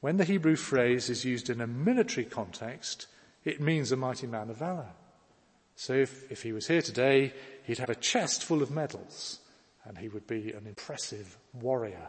when 0.00 0.18
the 0.18 0.24
Hebrew 0.24 0.56
phrase 0.56 1.08
is 1.10 1.24
used 1.24 1.50
in 1.50 1.60
a 1.60 1.66
military 1.66 2.24
context, 2.24 3.06
it 3.44 3.60
means 3.60 3.90
a 3.90 3.96
mighty 3.96 4.26
man 4.26 4.50
of 4.50 4.58
valor. 4.58 4.90
So 5.74 5.94
if, 5.94 6.30
if 6.30 6.42
he 6.42 6.52
was 6.52 6.66
here 6.66 6.82
today, 6.82 7.32
he'd 7.64 7.78
have 7.78 7.90
a 7.90 7.94
chest 7.94 8.44
full 8.44 8.62
of 8.62 8.70
medals 8.70 9.40
and 9.84 9.98
he 9.98 10.08
would 10.08 10.26
be 10.26 10.52
an 10.52 10.66
impressive 10.66 11.38
warrior. 11.52 12.08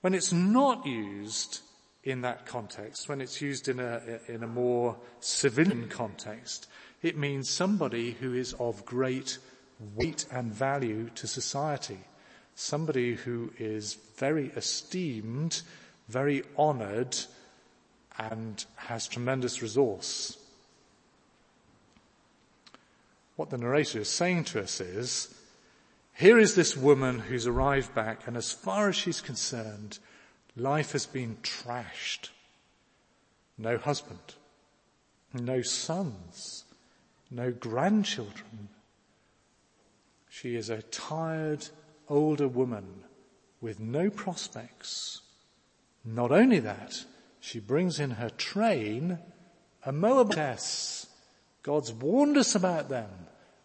When 0.00 0.14
it's 0.14 0.32
not 0.32 0.86
used 0.86 1.60
in 2.04 2.20
that 2.22 2.46
context, 2.46 3.08
when 3.08 3.20
it's 3.20 3.40
used 3.40 3.68
in 3.68 3.80
a, 3.80 4.20
in 4.28 4.42
a 4.42 4.48
more 4.48 4.96
civilian 5.20 5.88
context, 5.88 6.68
it 7.02 7.16
means 7.16 7.50
somebody 7.50 8.12
who 8.12 8.34
is 8.34 8.52
of 8.54 8.84
great 8.84 9.38
weight 9.94 10.26
and 10.30 10.52
value 10.52 11.10
to 11.16 11.26
society 11.26 11.98
somebody 12.56 13.14
who 13.14 13.52
is 13.58 13.98
very 14.16 14.46
esteemed, 14.56 15.62
very 16.08 16.42
honored, 16.56 17.16
and 18.18 18.64
has 18.76 19.06
tremendous 19.06 19.62
resource. 19.62 20.38
What 23.36 23.50
the 23.50 23.58
narrator 23.58 24.00
is 24.00 24.08
saying 24.08 24.44
to 24.44 24.62
us 24.62 24.80
is, 24.80 25.35
here 26.16 26.38
is 26.38 26.54
this 26.54 26.76
woman 26.76 27.18
who's 27.18 27.46
arrived 27.46 27.94
back 27.94 28.26
and 28.26 28.36
as 28.36 28.50
far 28.50 28.88
as 28.88 28.96
she's 28.96 29.20
concerned, 29.20 29.98
life 30.56 30.92
has 30.92 31.04
been 31.04 31.36
trashed. 31.42 32.30
No 33.58 33.76
husband, 33.76 34.34
no 35.34 35.60
sons, 35.60 36.64
no 37.30 37.50
grandchildren. 37.50 38.68
She 40.30 40.56
is 40.56 40.70
a 40.70 40.82
tired, 40.82 41.68
older 42.08 42.48
woman 42.48 43.04
with 43.60 43.78
no 43.78 44.10
prospects. 44.10 45.20
Not 46.04 46.32
only 46.32 46.60
that, 46.60 47.04
she 47.40 47.60
brings 47.60 48.00
in 48.00 48.12
her 48.12 48.30
train 48.30 49.18
a 49.84 49.92
Moabitess. 49.92 51.06
God's 51.62 51.92
warned 51.92 52.36
us 52.36 52.54
about 52.54 52.88
them. 52.88 53.10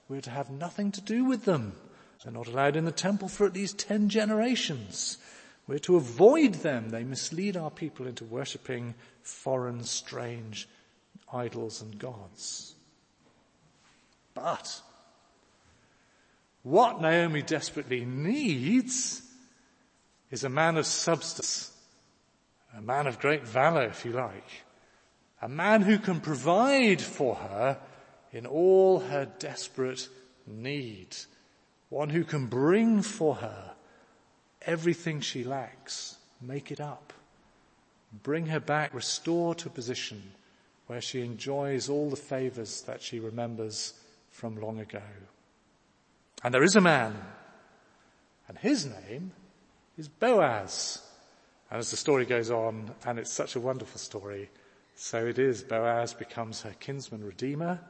We're 0.09 0.21
to 0.21 0.29
have 0.29 0.49
nothing 0.49 0.91
to 0.91 1.01
do 1.01 1.23
with 1.23 1.45
them. 1.45 1.73
They're 2.23 2.33
not 2.33 2.47
allowed 2.47 2.75
in 2.75 2.85
the 2.85 2.91
temple 2.91 3.27
for 3.27 3.45
at 3.45 3.53
least 3.53 3.79
ten 3.79 4.09
generations. 4.09 5.17
We're 5.67 5.79
to 5.79 5.95
avoid 5.95 6.55
them. 6.55 6.89
They 6.89 7.03
mislead 7.03 7.57
our 7.57 7.71
people 7.71 8.07
into 8.07 8.25
worshipping 8.25 8.93
foreign, 9.23 9.83
strange 9.83 10.67
idols 11.31 11.81
and 11.81 11.97
gods. 11.97 12.75
But 14.33 14.81
what 16.63 17.01
Naomi 17.01 17.41
desperately 17.41 18.05
needs 18.05 19.23
is 20.29 20.43
a 20.43 20.49
man 20.49 20.77
of 20.77 20.85
substance, 20.85 21.71
a 22.77 22.81
man 22.81 23.07
of 23.07 23.19
great 23.19 23.43
valor, 23.43 23.83
if 23.83 24.05
you 24.05 24.11
like, 24.11 24.47
a 25.41 25.49
man 25.49 25.81
who 25.81 25.97
can 25.97 26.21
provide 26.21 27.01
for 27.01 27.35
her 27.35 27.79
in 28.31 28.45
all 28.45 28.99
her 28.99 29.25
desperate 29.39 30.07
need, 30.45 31.15
one 31.91 32.09
who 32.09 32.23
can 32.23 32.47
bring 32.47 33.01
for 33.01 33.35
her 33.35 33.71
everything 34.61 35.19
she 35.19 35.43
lacks, 35.43 36.15
make 36.41 36.71
it 36.71 36.79
up, 36.79 37.11
bring 38.23 38.45
her 38.45 38.61
back, 38.61 38.93
restore 38.93 39.53
to 39.53 39.67
a 39.67 39.71
position 39.71 40.31
where 40.87 41.01
she 41.01 41.21
enjoys 41.21 41.89
all 41.89 42.09
the 42.09 42.15
favors 42.15 42.81
that 42.83 43.01
she 43.01 43.19
remembers 43.19 43.93
from 44.29 44.55
long 44.55 44.79
ago. 44.79 45.01
And 46.43 46.53
there 46.53 46.63
is 46.63 46.77
a 46.77 46.81
man, 46.81 47.13
and 48.47 48.57
his 48.57 48.85
name 48.85 49.33
is 49.97 50.07
Boaz. 50.07 51.05
And 51.69 51.79
as 51.79 51.91
the 51.91 51.97
story 51.97 52.25
goes 52.25 52.49
on, 52.51 52.91
and 53.05 53.19
it's 53.19 53.33
such 53.33 53.57
a 53.57 53.59
wonderful 53.59 53.99
story, 53.99 54.49
so 54.95 55.25
it 55.25 55.37
is, 55.37 55.61
Boaz 55.61 56.13
becomes 56.13 56.61
her 56.61 56.73
kinsman 56.79 57.25
redeemer, 57.25 57.81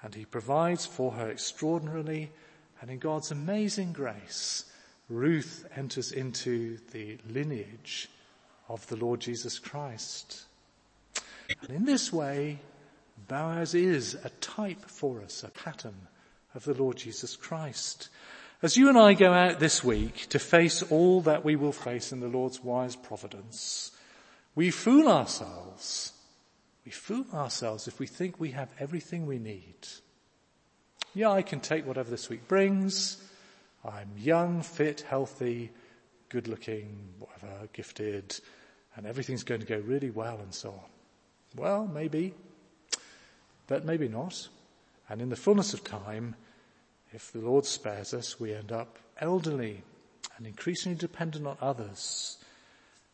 and 0.00 0.14
he 0.14 0.24
provides 0.26 0.86
for 0.86 1.10
her 1.12 1.28
extraordinarily, 1.28 2.30
and 2.82 2.90
in 2.90 2.98
God's 2.98 3.30
amazing 3.30 3.92
grace, 3.92 4.64
Ruth 5.08 5.64
enters 5.76 6.10
into 6.10 6.78
the 6.90 7.16
lineage 7.30 8.10
of 8.68 8.84
the 8.88 8.96
Lord 8.96 9.20
Jesus 9.20 9.60
Christ. 9.60 10.42
And 11.62 11.70
in 11.70 11.84
this 11.84 12.12
way, 12.12 12.58
Boaz 13.28 13.76
is 13.76 14.14
a 14.24 14.30
type 14.40 14.84
for 14.84 15.22
us, 15.22 15.44
a 15.44 15.48
pattern 15.50 16.08
of 16.56 16.64
the 16.64 16.74
Lord 16.74 16.96
Jesus 16.96 17.36
Christ. 17.36 18.08
As 18.62 18.76
you 18.76 18.88
and 18.88 18.98
I 18.98 19.14
go 19.14 19.32
out 19.32 19.60
this 19.60 19.84
week 19.84 20.26
to 20.30 20.40
face 20.40 20.82
all 20.82 21.20
that 21.20 21.44
we 21.44 21.54
will 21.54 21.72
face 21.72 22.10
in 22.10 22.18
the 22.18 22.26
Lord's 22.26 22.64
wise 22.64 22.96
providence, 22.96 23.92
we 24.56 24.72
fool 24.72 25.08
ourselves. 25.08 26.14
We 26.84 26.90
fool 26.90 27.26
ourselves 27.32 27.86
if 27.86 28.00
we 28.00 28.08
think 28.08 28.40
we 28.40 28.50
have 28.50 28.70
everything 28.80 29.24
we 29.24 29.38
need. 29.38 29.86
Yeah, 31.14 31.30
I 31.30 31.42
can 31.42 31.60
take 31.60 31.86
whatever 31.86 32.10
this 32.10 32.30
week 32.30 32.48
brings. 32.48 33.18
I'm 33.84 34.08
young, 34.16 34.62
fit, 34.62 35.02
healthy, 35.02 35.70
good 36.30 36.48
looking, 36.48 36.96
whatever, 37.18 37.68
gifted, 37.74 38.40
and 38.96 39.04
everything's 39.06 39.42
going 39.42 39.60
to 39.60 39.66
go 39.66 39.78
really 39.80 40.10
well 40.10 40.38
and 40.38 40.54
so 40.54 40.70
on. 40.70 40.90
Well, 41.54 41.86
maybe, 41.86 42.32
but 43.66 43.84
maybe 43.84 44.08
not. 44.08 44.48
And 45.10 45.20
in 45.20 45.28
the 45.28 45.36
fullness 45.36 45.74
of 45.74 45.84
time, 45.84 46.34
if 47.12 47.30
the 47.30 47.40
Lord 47.40 47.66
spares 47.66 48.14
us, 48.14 48.40
we 48.40 48.54
end 48.54 48.72
up 48.72 48.98
elderly 49.18 49.82
and 50.38 50.46
increasingly 50.46 50.96
dependent 50.96 51.46
on 51.46 51.58
others. 51.60 52.38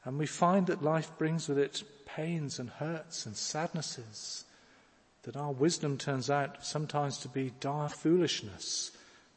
And 0.05 0.19
we 0.19 0.27
find 0.27 0.69
that 0.69 0.85
life 0.85 1.11
brings 1.19 1.49
with 1.49 1.59
it 1.59 1.83
pains 2.07 2.61
and 2.61 2.71
hurts 2.71 3.27
and 3.27 3.37
sadnesses. 3.37 4.45
That 5.22 5.37
our 5.37 5.52
wisdom 5.52 5.98
turns 5.98 6.31
out 6.31 6.64
sometimes 6.64 7.18
to 7.18 7.28
be 7.28 7.52
dire 7.61 7.88
foolishness. 7.88 8.92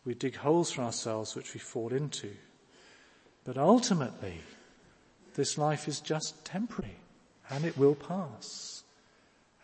We 0.05 0.13
dig 0.13 0.35
holes 0.35 0.71
for 0.71 0.83
ourselves 0.83 1.35
which 1.35 1.53
we 1.53 1.59
fall 1.59 1.93
into. 1.93 2.31
But 3.43 3.57
ultimately, 3.57 4.41
this 5.35 5.57
life 5.57 5.87
is 5.87 5.99
just 5.99 6.45
temporary 6.45 6.97
and 7.49 7.65
it 7.65 7.77
will 7.77 7.95
pass. 7.95 8.83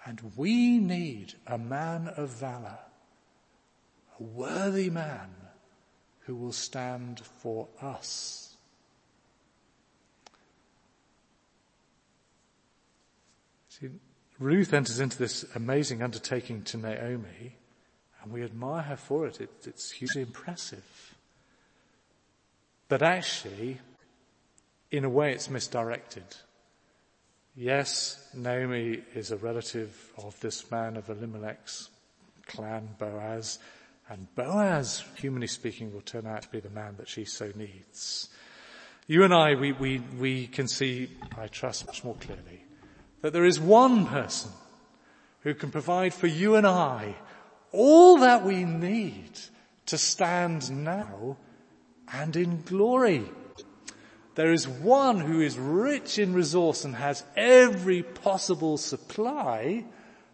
And 0.05 0.21
we 0.35 0.77
need 0.77 1.33
a 1.45 1.57
man 1.57 2.07
of 2.15 2.29
valor, 2.29 2.79
a 4.19 4.23
worthy 4.23 4.89
man 4.89 5.29
who 6.21 6.35
will 6.35 6.51
stand 6.51 7.21
for 7.39 7.67
us. 7.81 8.55
See, 13.69 13.89
Ruth 14.39 14.73
enters 14.73 14.99
into 14.99 15.17
this 15.17 15.45
amazing 15.55 16.03
undertaking 16.03 16.61
to 16.63 16.77
Naomi, 16.77 17.55
and 18.21 18.31
we 18.31 18.43
admire 18.43 18.83
her 18.83 18.95
for 18.95 19.25
it. 19.25 19.41
it 19.41 19.49
it's 19.65 19.91
hugely 19.91 20.21
impressive. 20.21 21.15
But 22.87 23.01
actually, 23.01 23.79
in 24.91 25.03
a 25.03 25.09
way, 25.09 25.33
it's 25.33 25.49
misdirected. 25.49 26.23
Yes, 27.55 28.29
Naomi 28.35 29.01
is 29.15 29.31
a 29.31 29.37
relative 29.37 30.11
of 30.17 30.39
this 30.39 30.69
man 30.69 30.95
of 30.95 31.09
Elimelech's 31.09 31.89
clan, 32.45 32.89
Boaz, 32.99 33.59
and 34.09 34.33
Boaz, 34.35 35.03
humanly 35.15 35.47
speaking, 35.47 35.91
will 35.91 36.01
turn 36.01 36.27
out 36.27 36.43
to 36.43 36.49
be 36.49 36.59
the 36.59 36.69
man 36.69 36.95
that 36.97 37.09
she 37.09 37.25
so 37.25 37.51
needs. 37.55 38.29
You 39.07 39.23
and 39.23 39.33
I, 39.33 39.55
we, 39.55 39.71
we, 39.73 40.01
we 40.19 40.47
can 40.47 40.67
see, 40.67 41.09
I 41.37 41.47
trust 41.47 41.87
much 41.87 42.03
more 42.03 42.15
clearly, 42.15 42.63
that 43.21 43.33
there 43.33 43.45
is 43.45 43.59
one 43.59 44.05
person 44.05 44.51
who 45.41 45.53
can 45.53 45.71
provide 45.71 46.13
for 46.13 46.27
you 46.27 46.55
and 46.55 46.67
I 46.67 47.15
all 47.71 48.19
that 48.19 48.45
we 48.45 48.63
need 48.63 49.31
to 49.87 49.97
stand 49.97 50.71
now 50.83 51.37
and 52.11 52.35
in 52.35 52.61
glory. 52.61 53.25
There 54.35 54.51
is 54.51 54.67
one 54.67 55.19
who 55.19 55.41
is 55.41 55.57
rich 55.57 56.19
in 56.19 56.33
resource 56.33 56.85
and 56.85 56.95
has 56.95 57.23
every 57.35 58.03
possible 58.03 58.77
supply 58.77 59.85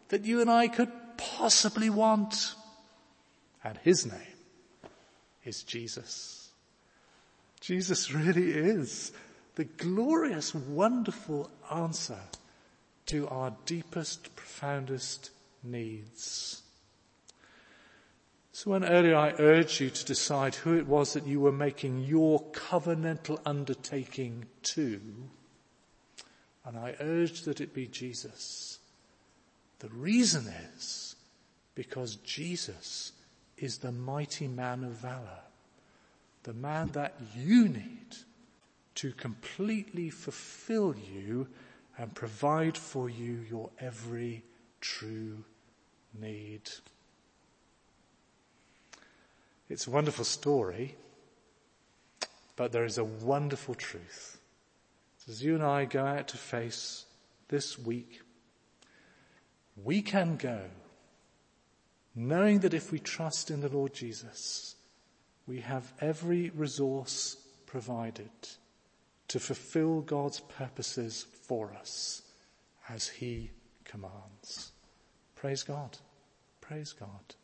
that 0.09 0.25
you 0.25 0.41
and 0.41 0.49
I 0.49 0.67
could 0.67 0.91
possibly 1.17 1.89
want. 1.89 2.55
And 3.63 3.77
his 3.77 4.05
name 4.05 4.19
is 5.45 5.63
Jesus. 5.63 6.49
Jesus 7.61 8.11
really 8.11 8.51
is 8.51 9.13
the 9.55 9.63
glorious, 9.63 10.53
wonderful 10.53 11.49
answer 11.71 12.19
to 13.07 13.27
our 13.27 13.53
deepest, 13.65 14.35
profoundest 14.35 15.31
needs. 15.63 16.61
So 18.51 18.71
when 18.71 18.85
earlier 18.85 19.15
I 19.15 19.33
urged 19.39 19.79
you 19.79 19.89
to 19.89 20.05
decide 20.05 20.55
who 20.55 20.77
it 20.77 20.87
was 20.87 21.13
that 21.13 21.25
you 21.25 21.39
were 21.39 21.51
making 21.51 22.03
your 22.03 22.43
covenantal 22.51 23.39
undertaking 23.45 24.45
to, 24.63 25.01
and 26.63 26.77
I 26.77 26.95
urged 26.99 27.45
that 27.45 27.61
it 27.61 27.73
be 27.73 27.87
Jesus, 27.87 28.79
the 29.79 29.89
reason 29.89 30.45
is 30.75 31.15
because 31.75 32.17
Jesus 32.17 33.11
is 33.57 33.79
the 33.79 33.91
mighty 33.91 34.47
man 34.47 34.83
of 34.83 34.91
valor, 34.91 35.41
the 36.43 36.53
man 36.53 36.89
that 36.93 37.15
you 37.35 37.67
need 37.67 38.15
to 38.95 39.11
completely 39.13 40.09
fulfill 40.09 40.95
you 40.95 41.47
and 41.97 42.13
provide 42.15 42.77
for 42.77 43.09
you 43.09 43.45
your 43.49 43.69
every 43.79 44.43
true 44.81 45.43
need. 46.19 46.69
It's 49.69 49.87
a 49.87 49.91
wonderful 49.91 50.25
story, 50.25 50.95
but 52.55 52.71
there 52.71 52.85
is 52.85 52.97
a 52.97 53.03
wonderful 53.03 53.75
truth. 53.75 54.39
As 55.27 55.43
you 55.43 55.55
and 55.55 55.63
I 55.63 55.85
go 55.85 56.05
out 56.05 56.27
to 56.29 56.37
face 56.37 57.05
this 57.47 57.79
week, 57.79 58.21
we 59.81 60.01
can 60.01 60.35
go 60.35 60.61
knowing 62.15 62.59
that 62.59 62.73
if 62.73 62.91
we 62.91 62.99
trust 62.99 63.49
in 63.49 63.61
the 63.61 63.69
Lord 63.69 63.93
Jesus, 63.93 64.75
we 65.47 65.61
have 65.61 65.93
every 65.99 66.51
resource 66.51 67.37
provided 67.65 68.29
to 69.29 69.39
fulfill 69.39 70.01
God's 70.01 70.39
purposes 70.41 71.25
for 71.47 71.73
us 71.73 72.21
as 72.89 73.07
He 73.07 73.51
commands. 73.83 74.71
Praise 75.35 75.63
God. 75.63 75.97
Praise 76.61 76.93
God. 76.93 77.35